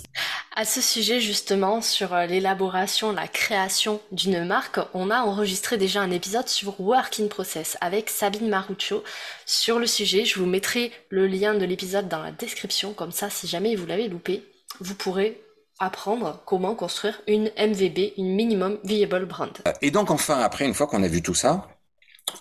[0.55, 6.01] À ce sujet justement sur euh, l'élaboration, la création d'une marque, on a enregistré déjà
[6.01, 9.03] un épisode sur Work in Process avec Sabine Maruccio
[9.45, 10.25] sur le sujet.
[10.25, 13.87] Je vous mettrai le lien de l'épisode dans la description, comme ça si jamais vous
[13.87, 14.45] l'avez loupé,
[14.81, 15.43] vous pourrez
[15.79, 19.53] apprendre comment construire une MVB, une Minimum Viable Brand.
[19.83, 21.69] Et donc enfin, après, une fois qu'on a vu tout ça,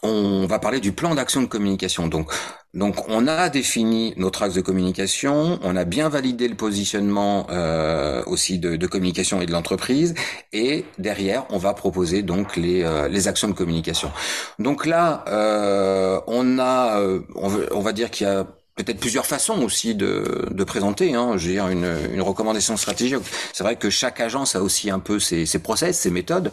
[0.04, 2.08] on va parler du plan d'action de communication.
[2.08, 2.32] Donc,
[2.74, 8.21] donc, on a défini notre axe de communication, on a bien validé le positionnement euh,
[8.26, 10.13] aussi de, communication et de l'entreprise,
[10.52, 14.12] et derrière, on va proposer donc les, euh, les actions de communication.
[14.60, 17.02] Donc là, euh, on a,
[17.36, 21.15] on va dire qu'il y a peut-être plusieurs façons aussi de, de présenter.
[21.15, 23.19] Hein, je veux dire une, une recommandation stratégique.
[23.53, 26.51] C'est vrai que chaque agence a aussi un peu ses, ses process, ses méthodes.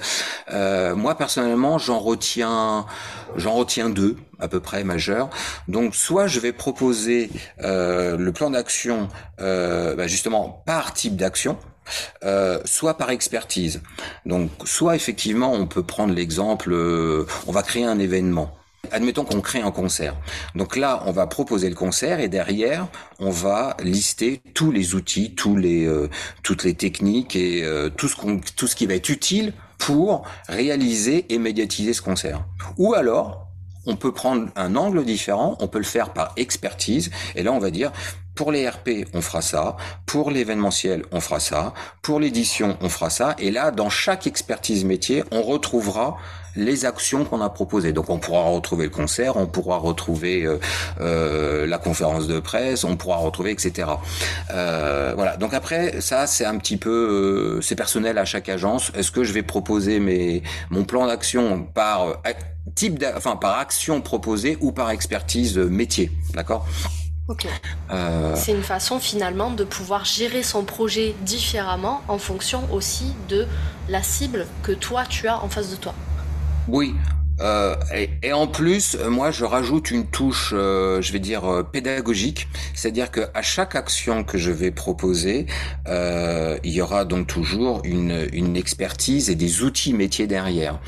[0.53, 2.87] Euh, moi personnellement, j'en retiens,
[3.37, 5.31] j'en retiens deux à peu près majeurs.
[5.69, 7.31] Donc soit je vais proposer
[7.63, 9.09] euh, le plan d'action
[9.41, 11.59] euh, bah justement par type d'action.
[12.25, 13.83] euh, soit par expertise.
[14.27, 18.55] Donc, soit effectivement, on peut prendre l'exemple, euh, on va créer un événement.
[18.91, 20.17] Admettons qu'on crée un concert.
[20.55, 22.89] Donc là, on va proposer le concert et derrière,
[23.21, 26.11] on va lister tous les outils, tous les, euh,
[26.43, 27.65] toutes les techniques et
[27.97, 32.45] tout ce qu'on, tout ce qui va être utile pour réaliser et médiatiser ce concert.
[32.77, 33.49] Ou alors,
[33.87, 37.59] on peut prendre un angle différent, on peut le faire par expertise, et là on
[37.59, 37.93] va dire,
[38.35, 39.77] pour les RP, on fera ça.
[40.07, 41.75] Pour l'événementiel, on fera ça.
[42.01, 43.37] Pour l'édition, on fera ça.
[43.39, 46.17] Et là, dans chaque expertise métier, on retrouvera
[46.57, 47.93] les actions qu'on a proposées.
[47.93, 50.59] Donc on pourra retrouver le concert, on pourra retrouver euh,
[51.01, 53.89] euh, la conférence de presse, on pourra retrouver etc.
[54.51, 55.37] Euh, voilà.
[55.37, 58.93] Donc après ça c'est un petit peu c'est personnel à chaque agence.
[58.95, 62.23] Est-ce que je vais proposer mes mon plan d'action par
[62.75, 66.67] type enfin par action proposée ou par expertise métier, d'accord?
[67.29, 67.47] Ok.
[68.35, 73.47] C'est une façon finalement de pouvoir gérer son projet différemment en fonction aussi de
[73.89, 75.95] la cible que toi tu as en face de toi.
[76.69, 76.95] Oui,
[77.41, 77.75] euh,
[78.23, 83.11] et, en plus, moi, je rajoute une touche, euh, je vais dire euh, pédagogique, c'est-à-dire
[83.11, 85.47] que à chaque action que je vais proposer,
[85.87, 90.79] il y aura donc toujours une, expertise et des outils métiers derrière.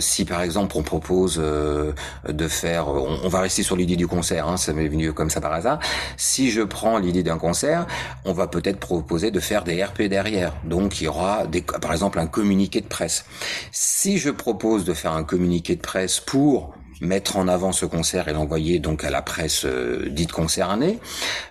[0.00, 4.56] si par exemple on propose de faire, on, va rester sur l'idée du concert, hein,
[4.56, 5.80] ça m'est venu comme ça par hasard.
[6.16, 7.86] Si je prends l'idée d'un concert,
[8.24, 10.52] on va peut-être proposer de faire des RP derrière.
[10.64, 13.24] Donc il y aura des, par exemple un communiqué de presse.
[13.72, 18.28] Si je propose de faire un communiqué de presse pour mettre en avant ce concert
[18.28, 20.98] et l'envoyer donc à la presse euh, dite concernée,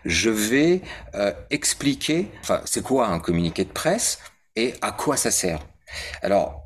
[0.03, 0.81] je vais
[1.13, 4.19] euh, expliquer, enfin, c'est quoi un communiqué de presse
[4.55, 5.59] et à quoi ça sert.
[6.21, 6.65] Alors,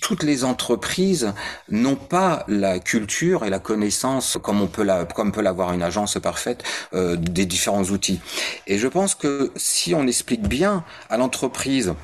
[0.00, 1.32] toutes les entreprises
[1.68, 5.82] n'ont pas la culture et la connaissance comme on peut la, comme peut l'avoir une
[5.82, 8.20] agence parfaite euh, des différents outils.
[8.66, 11.94] Et je pense que si on explique bien à l'entreprise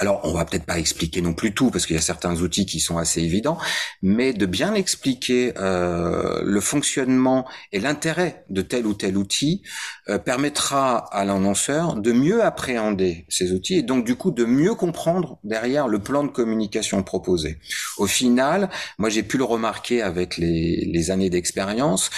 [0.00, 2.64] alors, on va peut-être pas expliquer non plus tout parce qu'il y a certains outils
[2.64, 3.58] qui sont assez évidents,
[4.00, 9.62] mais de bien expliquer euh, le fonctionnement et l'intérêt de tel ou tel outil
[10.08, 14.74] euh, permettra à l'annonceur de mieux appréhender ces outils et donc du coup de mieux
[14.74, 17.58] comprendre derrière le plan de communication proposé.
[17.98, 22.10] Au final, moi j'ai pu le remarquer avec les, années d'expérience,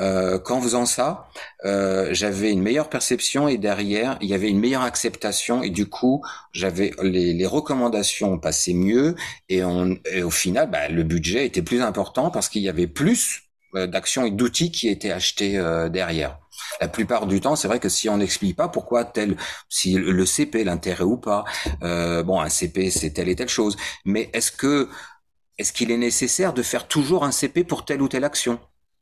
[0.00, 1.28] euh, qu'en faisant ça,
[1.62, 6.22] j'avais une meilleure perception et derrière il y avait une meilleure acceptation et du coup
[6.52, 9.14] j'avais les les, recommandations passaient mieux
[9.48, 13.86] et, au final, bah, le budget était plus important parce qu'il y avait plus euh,
[13.86, 16.38] d'actions et d'outils qui étaient achetés euh, derrière.
[16.80, 19.36] La plupart du temps, c'est vrai que si on n'explique pas pourquoi tel,
[19.68, 21.44] si le CP, l'intérêt ou pas,
[21.82, 24.88] euh, bon, un CP c'est telle et telle chose, mais est-ce que
[25.58, 28.58] est-ce qu'il est nécessaire de faire toujours un CP pour telle ou telle action?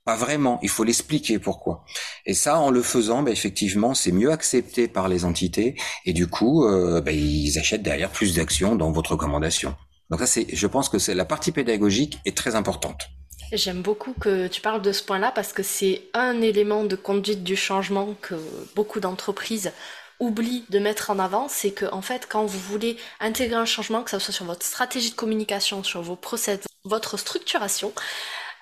[0.08, 1.84] Pas vraiment, il faut l'expliquer pourquoi.
[2.24, 5.74] Et ça, en le faisant, bah, effectivement, c'est mieux accepté par les entités
[6.06, 9.76] et du coup, euh, bah, ils achètent derrière plus d'actions dans votre recommandation.
[10.08, 13.10] Donc ça, je pense que c'est la partie pédagogique est très importante.
[13.52, 17.44] J'aime beaucoup que tu parles de ce point-là parce que c'est un élément de conduite
[17.44, 18.34] du changement que
[18.74, 19.72] beaucoup d'entreprises
[20.20, 24.02] oublient de mettre en avant, c'est que en fait, quand vous voulez intégrer un changement,
[24.02, 27.92] que ce soit sur votre stratégie de communication, sur vos process, votre structuration,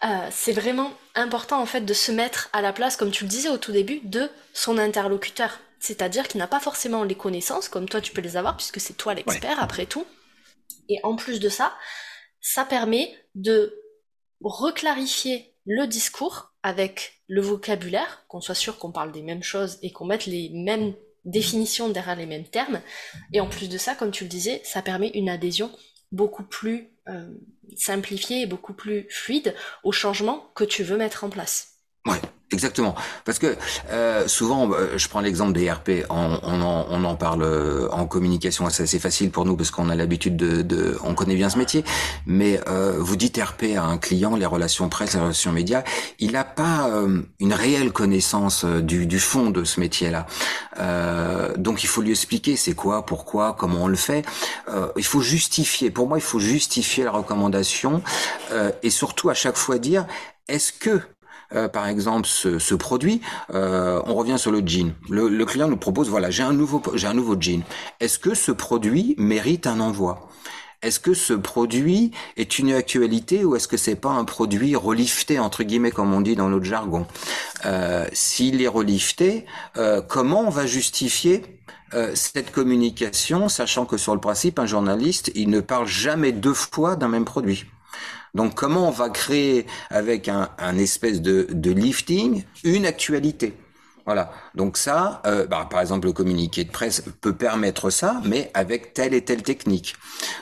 [0.05, 3.31] euh, c'est vraiment important en fait de se mettre à la place, comme tu le
[3.31, 5.59] disais au tout début, de son interlocuteur.
[5.81, 8.97] C'est-à-dire qu'il n'a pas forcément les connaissances, comme toi tu peux les avoir, puisque c'est
[8.97, 10.07] toi l'expert après tout.
[10.89, 11.75] Et en plus de ça,
[12.41, 13.75] ça permet de
[14.41, 19.93] reclarifier le discours avec le vocabulaire, qu'on soit sûr qu'on parle des mêmes choses et
[19.93, 22.81] qu'on mette les mêmes définitions derrière les mêmes termes.
[23.33, 25.71] Et en plus de ça, comme tu le disais, ça permet une adhésion
[26.13, 26.96] beaucoup plus
[27.77, 31.79] simplifié et beaucoup plus fluide au changement que tu veux mettre en place.
[32.53, 32.95] Exactement.
[33.25, 33.57] Parce que
[33.91, 37.89] euh, souvent, euh, je prends l'exemple des RP, on, on, en, on, en, parle euh,
[37.91, 41.35] en communication, c'est assez facile pour nous parce qu'on a l'habitude de, de, on connaît
[41.35, 41.85] bien ce métier.
[42.27, 45.83] Mais euh, vous dites RP à un client, les relations presse, les relations médias,
[46.19, 50.27] il n'a pas euh, une réelle connaissance du, du, fond de ce métier-là.
[51.57, 54.25] donc il faut lui expliquer c'est quoi, pourquoi, comment on le fait.
[54.97, 55.91] il faut justifier.
[55.91, 58.03] Pour moi, il faut justifier la recommandation
[58.83, 60.07] et surtout à chaque fois dire
[60.49, 61.01] est-ce que
[61.55, 63.21] euh, par exemple ce, produit,
[63.55, 64.95] euh, on revient sur le jean.
[65.09, 67.63] Le, client nous propose voilà j'ai un nouveau j'ai un nouveau jean.
[68.01, 70.29] Est-ce que ce produit mérite un envoi?
[70.83, 75.39] Est-ce que ce produit est une actualité ou est-ce que c'est pas un produit relifté
[75.39, 77.07] entre guillemets comme on dit dans notre jargon?
[77.65, 79.47] Euh, S'il est relifté,
[80.09, 81.43] comment on va justifier
[82.15, 86.97] cette communication, sachant que sur le principe, un journaliste, il ne parle jamais deux fois
[86.97, 87.65] d'un même produit?
[88.37, 93.55] Donc comment on va créer avec un, espèce de, lifting une actualité?
[94.05, 94.31] Voilà.
[94.57, 98.95] Donc ça, euh, bah, par exemple, le communiqué de presse peut permettre ça, mais avec
[98.95, 99.95] telle et telle technique.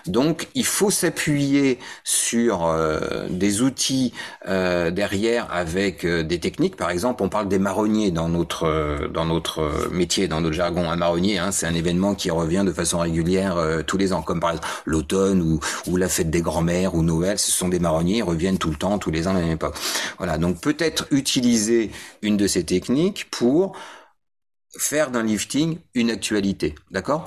[0.07, 4.13] Donc il faut s'appuyer sur euh, des outils
[4.49, 6.77] euh, derrière avec des techniques.
[6.77, 10.89] Par exemple, on parle des marronniers dans notre dans notre métier, dans notre jargon.
[10.89, 14.39] Un marronnier, hein, c'est un événement qui revient de façon régulière tous les ans, comme
[14.39, 15.59] par exemple l'automne ou,
[15.91, 17.39] ou la fête des grands-mères ou Noël.
[17.39, 19.51] Ce sont des marronniers, ils reviennent tout le temps, tous les ans à la même
[19.51, 19.75] époque.
[20.19, 20.39] Voilà.
[20.39, 21.91] Donc peut-être utiliser
[22.23, 23.77] une de ces techniques pour
[24.79, 27.27] faire d'un lifting une actualité, d'accord?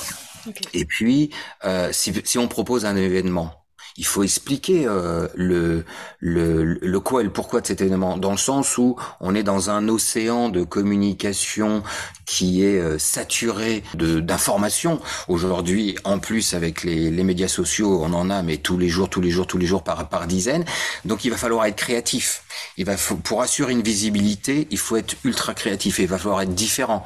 [0.74, 1.32] Et puis,
[1.66, 3.67] euh, si, si, on propose un événement,
[3.98, 5.84] il faut expliquer euh, le,
[6.20, 9.44] le, le quoi et le pourquoi de cet événement, dans le sens où on est
[9.44, 11.84] dans un océan de communication
[12.28, 15.00] qui est euh, saturé d'informations.
[15.28, 19.10] Aujourd'hui, en plus avec les, les, médias sociaux, on en a, mais tous les jours,
[19.10, 20.66] tous les jours, tous les jours par, par dizaines.
[21.06, 22.44] Donc il va falloir être créatif.
[22.78, 26.42] Il va pour assurer une visibilité, il faut être ultra créatif et il va falloir
[26.42, 27.06] être différent.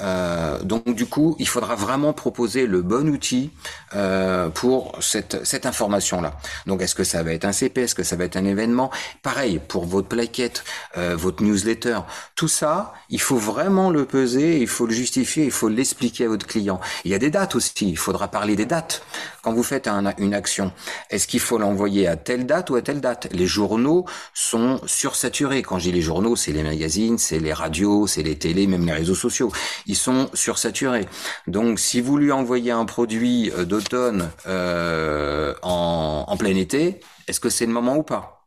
[0.00, 3.50] Euh, donc du coup, il faudra vraiment proposer le bon outil
[3.94, 6.29] euh, pour cette, cette information-là.
[6.66, 8.90] Donc est-ce que ça va être un CP, est-ce que ça va être un événement?
[9.22, 10.64] Pareil pour votre plaquette,
[10.96, 12.00] euh, votre newsletter,
[12.36, 16.28] tout ça, il faut vraiment le peser, il faut le justifier, il faut l'expliquer à
[16.28, 16.80] votre client.
[17.04, 19.02] Il y a des dates aussi, il faudra parler des dates.
[19.42, 20.70] Quand vous faites un, une action,
[21.08, 23.28] est-ce qu'il faut l'envoyer à telle date ou à telle date?
[23.32, 25.62] Les journaux sont sursaturés.
[25.62, 28.84] Quand je dis les journaux, c'est les magazines, c'est les radios, c'est les télés, même
[28.84, 29.50] les réseaux sociaux.
[29.86, 31.08] Ils sont sursaturés.
[31.46, 37.40] Donc si vous lui envoyez un produit euh, d'automne euh, en, en plein été, est-ce
[37.40, 38.46] que c'est le moment ou pas?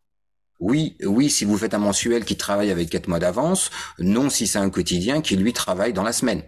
[0.59, 4.47] Oui, oui, si vous faites un mensuel qui travaille avec quatre mois d'avance, non si
[4.47, 6.43] c'est un quotidien qui lui travaille dans la semaine.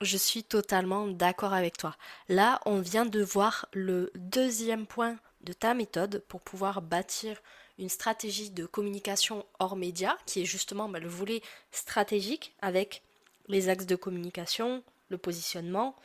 [0.00, 1.96] Je suis totalement d'accord avec toi.
[2.28, 7.40] Là, on vient de voir le deuxième point de ta méthode pour pouvoir bâtir
[7.78, 13.02] une stratégie de communication hors média, qui est justement bah, le volet stratégique avec
[13.48, 15.96] les axes de communication, le positionnement,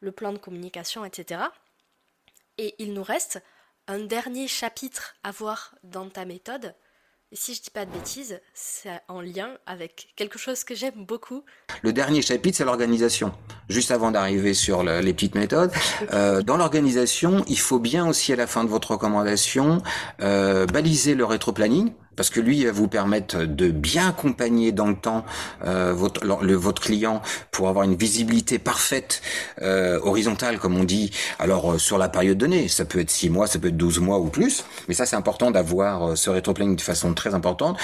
[0.00, 1.42] le plan de communication, etc.
[2.58, 3.42] Et il nous reste
[3.88, 6.74] un dernier chapitre à voir dans ta méthode.
[7.34, 11.04] Et si je dis pas de bêtises, c'est en lien avec quelque chose que j'aime
[11.04, 11.42] beaucoup.
[11.82, 13.32] Le dernier chapitre, c'est l'organisation.
[13.68, 15.72] Juste avant d'arriver sur les petites méthodes,
[16.12, 19.82] euh, dans l'organisation, il faut bien aussi à la fin de votre recommandation
[20.20, 24.86] euh, baliser le rétro-planning parce que lui il va vous permettre de bien accompagner dans
[24.86, 25.24] le temps
[25.64, 29.22] euh, votre, le, votre client pour avoir une visibilité parfaite
[29.62, 31.10] euh, horizontale comme on dit.
[31.38, 34.00] Alors euh, sur la période donnée ça peut être 6 mois ça peut être 12
[34.00, 34.64] mois ou plus.
[34.88, 37.78] Mais ça c'est important d'avoir euh, ce rétroplanning de façon très importante.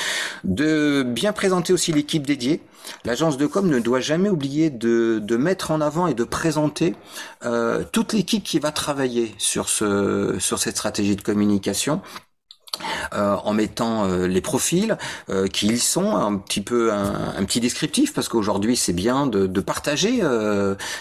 [0.44, 2.62] De bien présenter aussi l'équipe dédiée.
[3.04, 6.94] L'agence de com ne doit jamais oublier de, de mettre en avant et de présenter
[7.44, 12.00] euh, toute l'équipe qui va travailler sur ce sur cette stratégie de communication
[13.12, 14.96] euh, en mettant euh, les profils
[15.28, 19.46] euh, qui ils sont, un petit peu un, petit descriptif parce qu'aujourd'hui c'est bien de,
[19.46, 20.20] de partager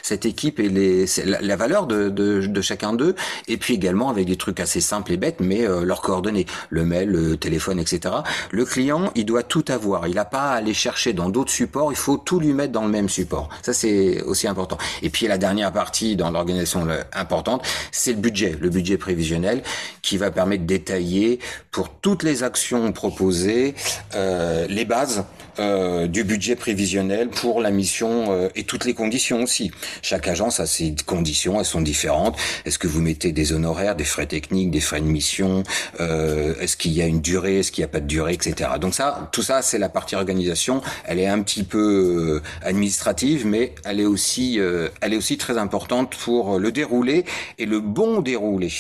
[0.02, 3.16] cette équipe et les, la, valeur de, de, de chacun d'eux
[3.48, 7.10] et puis également avec des trucs assez simples et bêtes mais leurs coordonnées, le mail,
[7.10, 8.16] le téléphone, etc.
[8.52, 11.92] Le client il doit tout avoir, il n'a pas à aller chercher dans d'autres supports,
[11.92, 13.50] il faut tout lui mettre dans le même support.
[13.62, 14.78] Ça c'est aussi important.
[15.02, 19.64] Et puis la dernière partie dans l'organisation importante, c'est le budget, le budget prévisionnel
[20.02, 21.40] qui va permettre de détailler
[21.72, 23.76] pour toutes les actions proposées,
[24.16, 25.26] euh, les bases
[25.60, 29.72] euh, du budget prévisionnel pour la mission euh, et toutes les conditions aussi.
[30.02, 32.38] Chaque agence a ses conditions, elles sont différentes.
[32.66, 35.64] Est-ce que vous mettez des honoraires, des frais techniques, des frais de mission
[36.00, 38.70] euh, Est-ce qu'il y a une durée Est-ce qu'il n'y a pas de durée, etc.
[38.80, 40.82] Donc ça, tout ça, c'est la partie organisation.
[41.04, 45.38] Elle est un petit peu euh, administrative, mais elle est aussi, euh, elle est aussi
[45.38, 47.26] très importante pour le déroulé
[47.58, 48.72] et le bon déroulé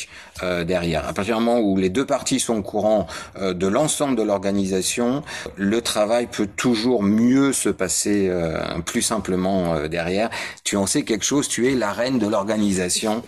[0.65, 1.07] derrière.
[1.07, 3.07] À partir du moment où les deux parties sont au courant
[3.39, 5.23] de l'ensemble de l'organisation,
[5.55, 10.29] le travail peut toujours mieux se passer euh, plus simplement euh, derrière.
[10.63, 13.23] Tu en sais quelque chose, tu es la reine de l'organisation,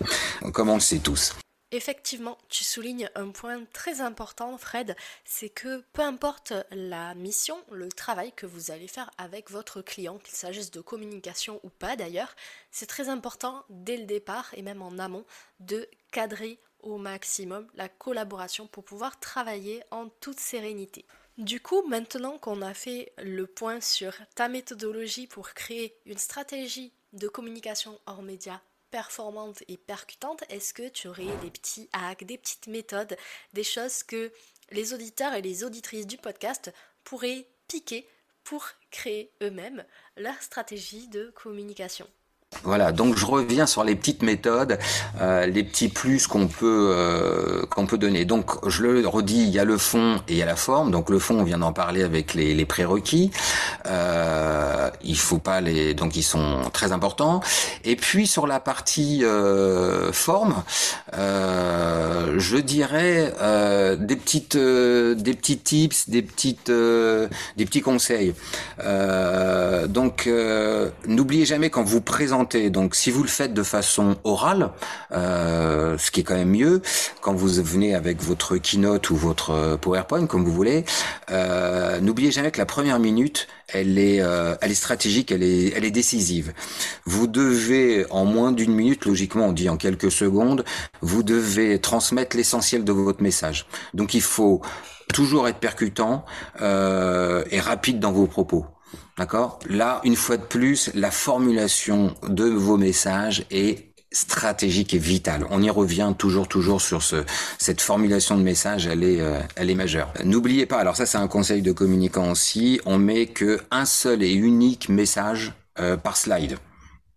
[0.54, 1.34] comme on le sait tous.
[1.74, 4.94] Effectivement, tu soulignes un point très important, Fred,
[5.24, 10.18] c'est que peu importe la mission, le travail que vous allez faire avec votre client,
[10.18, 12.36] qu'il s'agisse de communication ou pas d'ailleurs,
[12.72, 15.24] c'est très important dès le départ et même en amont
[15.62, 21.06] de cadrer au maximum la collaboration pour pouvoir travailler en toute sérénité.
[21.38, 26.94] Du coup, maintenant qu'on a fait le point sur ta méthodologie pour créer une stratégie
[27.14, 32.38] de communication hors média performante et percutante, est-ce que tu aurais des petits hacks, des
[32.38, 33.16] petites méthodes,
[33.54, 34.32] des choses que
[34.70, 38.08] les auditeurs et les auditrices du podcast pourraient piquer
[38.44, 39.86] pour créer eux-mêmes
[40.18, 42.08] leur stratégie de communication?
[42.64, 44.78] Voilà, donc je reviens sur les petites méthodes,
[45.20, 48.24] euh, les petits plus qu'on peut euh, qu'on peut donner.
[48.24, 50.92] Donc je le redis, il y a le fond et il y a la forme.
[50.92, 53.32] Donc le fond, on vient d'en parler avec les, prérequis.
[53.88, 57.42] Euh, il faut pas les, donc ils sont très importants.
[57.84, 59.24] Et puis sur la partie
[60.12, 60.64] forme,
[61.14, 63.34] je dirais
[63.98, 68.36] des petites des petits tips, des petites des petits conseils.
[69.88, 70.30] donc
[71.08, 74.72] n'oubliez jamais quand vous présentez donc, si vous le faites de façon orale,
[75.12, 76.82] euh, ce qui est quand même mieux,
[77.22, 80.86] quand vous venez avec votre keynote ou votre PowerPoint, comme vous voulez,
[81.30, 85.74] euh, n'oubliez jamais que la première minute, elle est, euh, elle est stratégique, elle est,
[85.76, 86.54] elle est décisive.
[87.06, 90.66] Vous devez, en moins d'une minute, logiquement, on dit en quelques secondes,
[91.02, 93.66] vous devez transmettre l'essentiel de votre message.
[93.94, 94.62] Donc, il faut
[95.14, 96.26] toujours être percutant
[96.60, 98.66] et rapide dans vos propos.
[99.18, 99.60] D'accord?
[99.70, 105.46] Là, une fois de plus, la formulation de vos messages est stratégique et vitale.
[105.50, 107.24] On y revient toujours, toujours sur ce,
[107.58, 110.14] cette formulation de message, elle est, euh, elle est majeure.
[110.24, 114.22] N'oubliez pas, alors ça c'est un conseil de communicant aussi, on met que un seul
[114.22, 116.58] et unique message euh, par slide.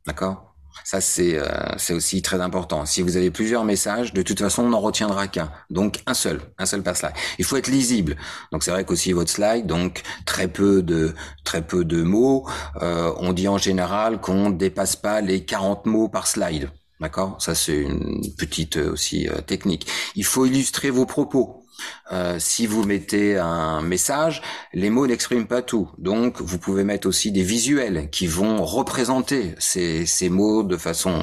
[0.07, 0.54] D'accord?
[0.83, 2.85] Ça, c'est euh, aussi très important.
[2.87, 5.51] Si vous avez plusieurs messages, de toute façon, on n'en retiendra qu'un.
[5.71, 7.13] Donc, un seul, un seul par slide.
[7.39, 8.17] Il faut être lisible.
[8.53, 11.15] Donc, c'est vrai qu'aussi votre slide, donc très peu de
[11.45, 12.47] très peu de mots.
[12.83, 16.71] Euh, on dit en général qu'on ne dépasse pas les 40 mots par slide.
[17.01, 17.37] D'accord?
[17.41, 19.87] Ça, c'est une petite euh, aussi technique.
[20.17, 21.64] Il faut illustrer vos propos.
[22.13, 25.91] Euh, si vous mettez un message, les mots n'expriment pas tout.
[25.99, 31.19] Donc, vous pouvez mettre aussi des visuels qui vont représenter ces, mots de façon,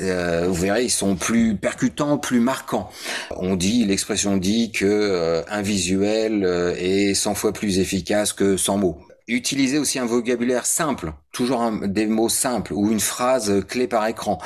[0.00, 2.90] euh, vous verrez, ils sont plus percutants, plus marquants.
[3.30, 6.44] On dit, l'expression dit que euh, un visuel
[6.78, 8.98] est 100 fois plus efficace que 100 mots.
[9.28, 14.38] Utilisez aussi un vocabulaire simple, toujours des mots simples ou une phrase clé par écran.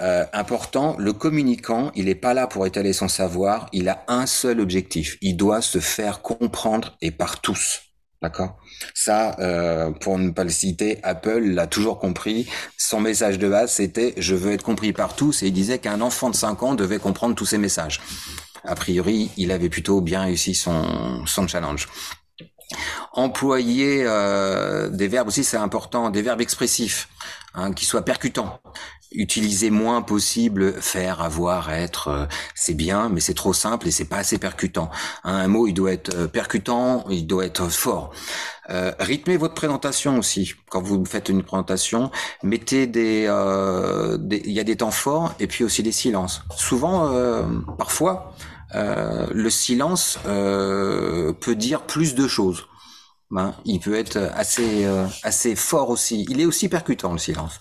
[0.00, 4.26] Euh, important, le communicant, il n'est pas là pour étaler son savoir, il a un
[4.26, 7.80] seul objectif, il doit se faire comprendre et par tous.
[8.20, 8.58] D'accord?
[8.94, 12.48] Ça, euh, pour ne pas le citer, Apple l'a toujours compris.
[12.76, 16.00] Son message de base, c'était «je veux être compris par tous» et il disait qu'un
[16.00, 18.00] enfant de 5 ans devait comprendre tous ces messages.
[18.64, 21.88] A priori, il avait plutôt bien réussi son, son challenge.
[23.12, 27.08] Employer euh, des verbes aussi, c'est important, des verbes expressifs,
[27.54, 28.60] hein, qui soient percutants.
[29.12, 34.04] Utiliser moins possible faire, avoir, être, euh, c'est bien, mais c'est trop simple et c'est
[34.04, 34.90] pas assez percutant.
[35.24, 38.12] Hein, un mot, il doit être euh, percutant, il doit être fort.
[38.68, 40.52] Euh, rythmez votre présentation aussi.
[40.68, 42.10] Quand vous faites une présentation,
[42.42, 46.42] mettez des, il y a des temps forts et puis aussi des silences.
[46.54, 47.10] Souvent,
[47.78, 48.34] parfois,
[48.74, 52.66] le silence peut dire plus de choses.
[53.30, 56.24] Ben, il peut être assez euh, assez fort aussi.
[56.30, 57.58] Il est aussi percutant le silence.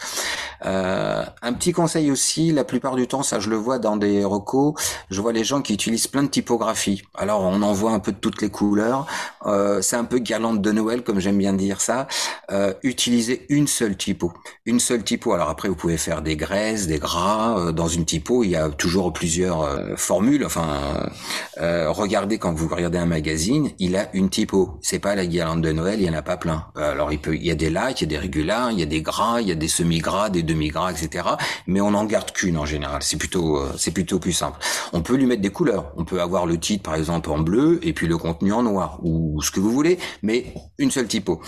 [0.65, 4.23] Euh, un petit conseil aussi, la plupart du temps, ça je le vois dans des
[4.23, 4.73] recos,
[5.09, 7.03] je vois les gens qui utilisent plein de typographies.
[7.15, 9.05] Alors on en voit un peu de toutes les couleurs.
[9.45, 12.07] Euh, c'est un peu guirlande de Noël, comme j'aime bien dire ça.
[12.51, 14.33] Euh, utilisez une seule typo,
[14.65, 15.33] une seule typo.
[15.33, 17.59] Alors après vous pouvez faire des graisses, des gras.
[17.59, 20.45] Euh, dans une typo, il y a toujours plusieurs euh, formules.
[20.45, 21.09] Enfin,
[21.57, 24.79] regardez quand vous regardez un magazine, il a une typo.
[24.81, 26.65] C'est pas la guirlande de Noël, il y en a pas plein.
[26.75, 28.83] Alors il peut, il y a des lights, il y a des régulars, il y
[28.83, 31.27] a des gras, il y a des semi-gras, des demi-gras, etc.
[31.67, 33.03] Mais on n'en garde qu'une en général.
[33.03, 34.59] C'est plutôt, euh, c'est plutôt plus simple.
[34.93, 35.91] On peut lui mettre des couleurs.
[35.97, 38.99] On peut avoir le titre par exemple en bleu et puis le contenu en noir
[39.03, 41.41] ou ce que vous voulez, mais une seule typo.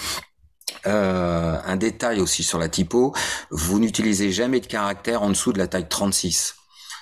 [0.87, 3.13] Euh, un détail aussi sur la typo,
[3.51, 6.55] vous n'utilisez jamais de caractère en dessous de la taille 36.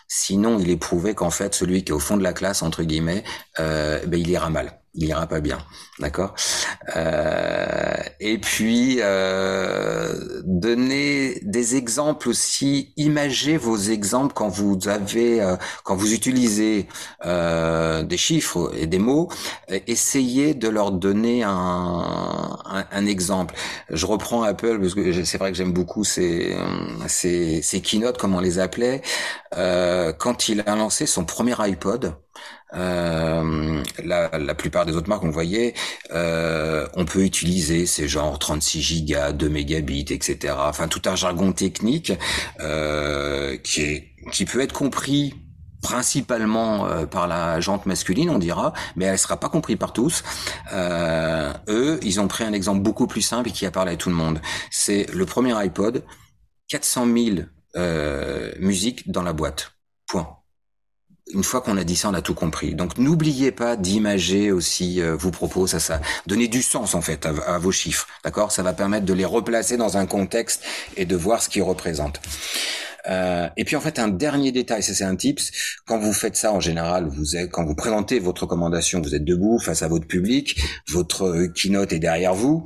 [0.08, 2.84] Sinon, il est prouvé qu'en fait, celui qui est au fond de la classe, entre
[2.84, 3.24] guillemets,
[3.60, 5.60] euh, ben, il ira mal il ira pas bien,
[6.00, 6.36] d'accord?
[6.96, 15.56] Euh, Et puis euh, donner des exemples aussi, imagez vos exemples quand vous avez, euh,
[15.84, 16.88] quand vous utilisez
[17.26, 19.30] euh, des chiffres et des mots,
[19.88, 23.56] essayez de leur donner un, un, exemple.
[23.90, 26.56] Je reprends Apple parce que c'est vrai que j'aime beaucoup ces,
[27.08, 29.02] ces, ces keynotes, comme on les appelait,
[29.58, 32.14] euh, quand il a lancé son premier iPod.
[32.74, 35.74] Euh, la, la, plupart des autres marques, on voyait,
[36.12, 40.54] euh, on peut utiliser ces genres 36 gigas, 2 mégabits, etc.
[40.58, 42.12] Enfin, tout un jargon technique
[42.60, 45.34] euh, qui, est, qui peut être compris
[45.82, 50.24] principalement euh, par la jante masculine, on dira, mais elle sera pas comprise par tous.
[50.74, 53.96] Euh, eux, ils ont pris un exemple beaucoup plus simple et qui a parlé à
[53.96, 54.42] tout le monde.
[54.72, 56.04] C'est le premier iPod,
[56.68, 57.38] 400 000
[57.76, 59.72] euh, musiques dans la boîte.
[60.08, 60.37] Point
[61.34, 62.76] une fois qu'on a dit ça, on a tout compris.
[62.76, 67.26] Donc n'oubliez pas d'imager aussi euh, vos propos, ça, ça donner du sens en fait
[67.26, 68.52] à, vos chiffres, d'accord?
[68.52, 70.64] Ça va permettre de les replacer dans un contexte
[70.96, 72.22] et de voir ce qu'ils représentent.
[73.10, 75.52] Euh, et puis en fait un dernier détail, ça c'est un tips.
[75.86, 79.24] Quand vous faites ça en général, vous êtes quand vous présentez votre recommandation, vous êtes
[79.24, 80.60] debout face à votre public,
[80.90, 82.66] votre keynote est derrière vous.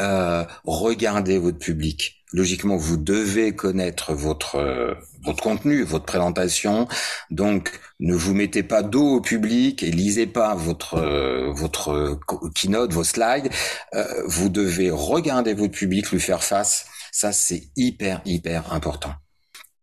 [0.00, 4.94] Euh, regardez votre public logiquement, vous devez connaître votre euh,
[5.24, 6.88] votre contenu, votre présentation.
[7.30, 12.18] Donc, ne vous mettez pas dos au public et lisez pas votre euh, votre
[12.54, 13.50] keynote, vos slides.
[13.94, 16.86] Euh, vous devez regarder votre public, lui faire face.
[17.12, 19.14] Ça, c'est hyper hyper important.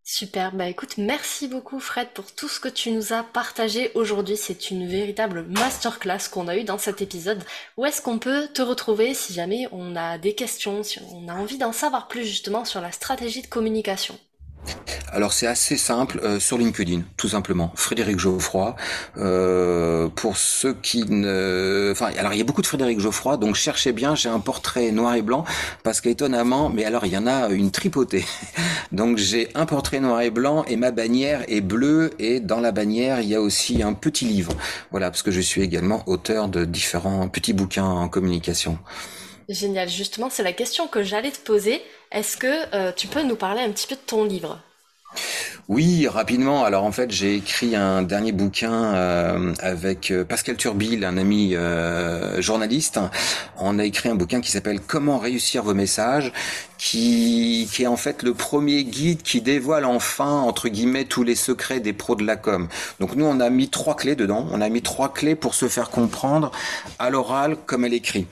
[0.04, 4.36] Super, bah écoute, merci beaucoup Fred pour tout ce que tu nous as partagé aujourd'hui.
[4.36, 7.42] C'est une véritable masterclass qu'on a eu dans cet épisode.
[7.78, 11.34] Où est-ce qu'on peut te retrouver si jamais on a des questions, si on a
[11.34, 14.18] envie d'en savoir plus justement sur la stratégie de communication?
[15.12, 17.70] Alors c'est assez simple euh, sur LinkedIn, tout simplement.
[17.74, 18.74] Frédéric Geoffroy.
[19.18, 23.54] Euh, pour ceux qui ne, enfin, alors il y a beaucoup de Frédéric Geoffroy, donc
[23.54, 24.14] cherchez bien.
[24.14, 25.44] J'ai un portrait noir et blanc
[25.82, 28.24] parce qu'étonnamment, mais alors il y en a une tripotée.
[28.92, 32.72] donc j'ai un portrait noir et blanc et ma bannière est bleue et dans la
[32.72, 34.52] bannière il y a aussi un petit livre.
[34.92, 38.78] Voilà, parce que je suis également auteur de différents petits bouquins en communication.
[39.48, 39.88] Génial.
[39.88, 41.82] Justement, c'est la question que j'allais te poser.
[42.10, 44.60] Est-ce que euh, tu peux nous parler un petit peu de ton livre?
[45.68, 46.64] Oui, rapidement.
[46.64, 51.54] Alors en fait, j'ai écrit un dernier bouquin euh, avec euh, Pascal Turbil, un ami
[52.38, 52.98] journaliste.
[53.58, 56.32] On a écrit un bouquin qui s'appelle Comment réussir vos messages,
[56.78, 61.36] qui, qui est en fait le premier guide qui dévoile enfin entre guillemets tous les
[61.36, 62.68] secrets des pros de la com.
[63.00, 64.46] Donc nous, on a mis trois clés dedans.
[64.50, 66.50] On a mis trois clés pour se faire comprendre
[66.98, 68.26] à l'oral comme elle écrit.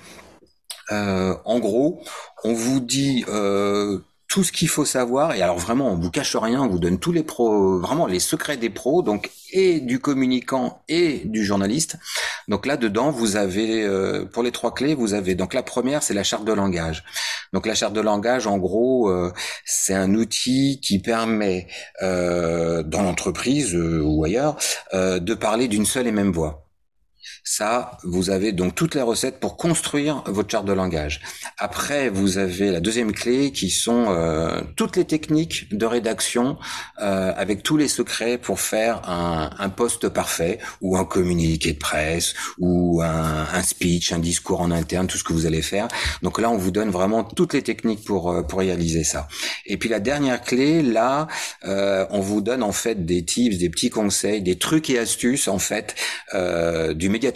[0.92, 2.02] Euh, en gros,
[2.44, 6.36] on vous dit euh, tout ce qu'il faut savoir et alors vraiment on vous cache
[6.36, 9.98] rien, on vous donne tous les pros, vraiment les secrets des pros, donc et du
[9.98, 11.96] communicant et du journaliste.
[12.48, 16.02] Donc là dedans vous avez euh, pour les trois clés vous avez donc la première
[16.02, 17.04] c'est la charte de langage.
[17.52, 19.12] Donc la charte de langage en gros
[19.64, 21.66] c'est un outil qui permet
[22.00, 24.56] dans l'entreprise ou ailleurs
[24.92, 26.69] de parler d'une seule et même voix.
[27.52, 31.20] Ça, vous avez donc toutes les recettes pour construire votre charte de langage.
[31.58, 36.58] Après, vous avez la deuxième clé qui sont euh, toutes les techniques de rédaction
[37.02, 41.78] euh, avec tous les secrets pour faire un, un poste parfait ou un communiqué de
[41.78, 45.88] presse ou un, un, speech, un discours en interne, tout ce que vous allez faire.
[46.22, 49.26] Donc là, on vous donne vraiment toutes les techniques pour euh, pour réaliser ça.
[49.66, 51.26] Et puis la dernière clé, là,
[51.64, 55.58] on vous donne en fait des tips, des petits conseils, des trucs et astuces en
[55.58, 55.96] fait
[56.94, 57.32] du média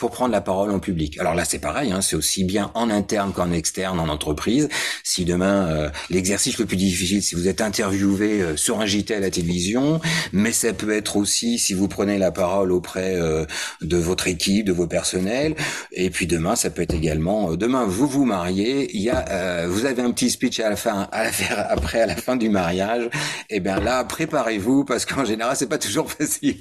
[0.00, 1.18] pour prendre la parole en public.
[1.18, 4.68] Alors là, c'est pareil, hein, c'est aussi bien en interne qu'en externe en entreprise.
[5.04, 9.14] Si demain, euh, l'exercice le plus difficile, si vous êtes interviewé euh, sur un JT
[9.14, 10.00] à la télévision,
[10.32, 13.44] mais ça peut être aussi si vous prenez la parole auprès euh,
[13.82, 15.54] de votre équipe, de vos personnels.
[15.92, 19.84] Et puis demain, ça peut être également, demain, vous vous mariez, il y a, vous
[19.84, 22.48] avez un petit speech à la fin, à la faire après, à la fin du
[22.48, 23.04] mariage.
[23.50, 26.56] Et eh bien là, préparez-vous parce qu'en général, c'est pas toujours facile.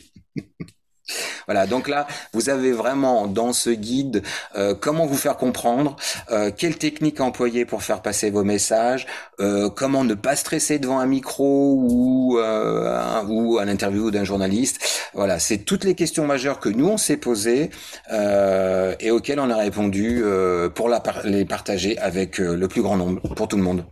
[1.50, 4.22] Voilà, donc là, vous avez vraiment dans ce guide
[4.56, 5.96] euh, comment vous faire comprendre,
[6.30, 9.08] euh, quelle technique employer pour faire passer vos messages,
[9.40, 15.10] euh, comment ne pas stresser devant un micro ou un, ou un interview d'un journaliste.
[15.16, 17.72] Voilà, c'est toutes les questions majeures que nous on s'est posées
[18.12, 20.24] et auxquelles on a répondu
[20.76, 20.92] pour
[21.24, 23.86] les partager avec le plus grand nombre pour tout le monde.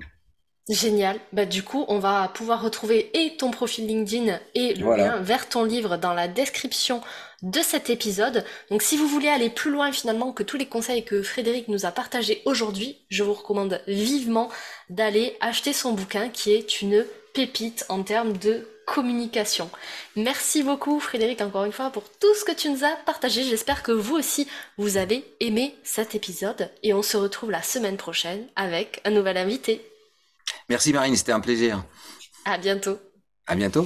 [0.70, 1.18] Génial.
[1.32, 5.48] Bah, du coup, on va pouvoir retrouver et ton profil LinkedIn et le lien vers
[5.48, 7.02] ton livre dans la description
[7.42, 8.44] de cet épisode.
[8.70, 11.86] Donc, si vous voulez aller plus loin finalement que tous les conseils que Frédéric nous
[11.86, 14.50] a partagés aujourd'hui, je vous recommande vivement
[14.90, 19.70] d'aller acheter son bouquin qui est une pépite en termes de communication.
[20.16, 23.44] Merci beaucoup Frédéric encore une fois pour tout ce que tu nous as partagé.
[23.44, 27.98] J'espère que vous aussi vous avez aimé cet épisode et on se retrouve la semaine
[27.98, 29.86] prochaine avec un nouvel invité.
[30.70, 31.84] Merci Marine, c'était un plaisir.
[32.46, 32.98] À bientôt.
[33.46, 33.86] À bientôt.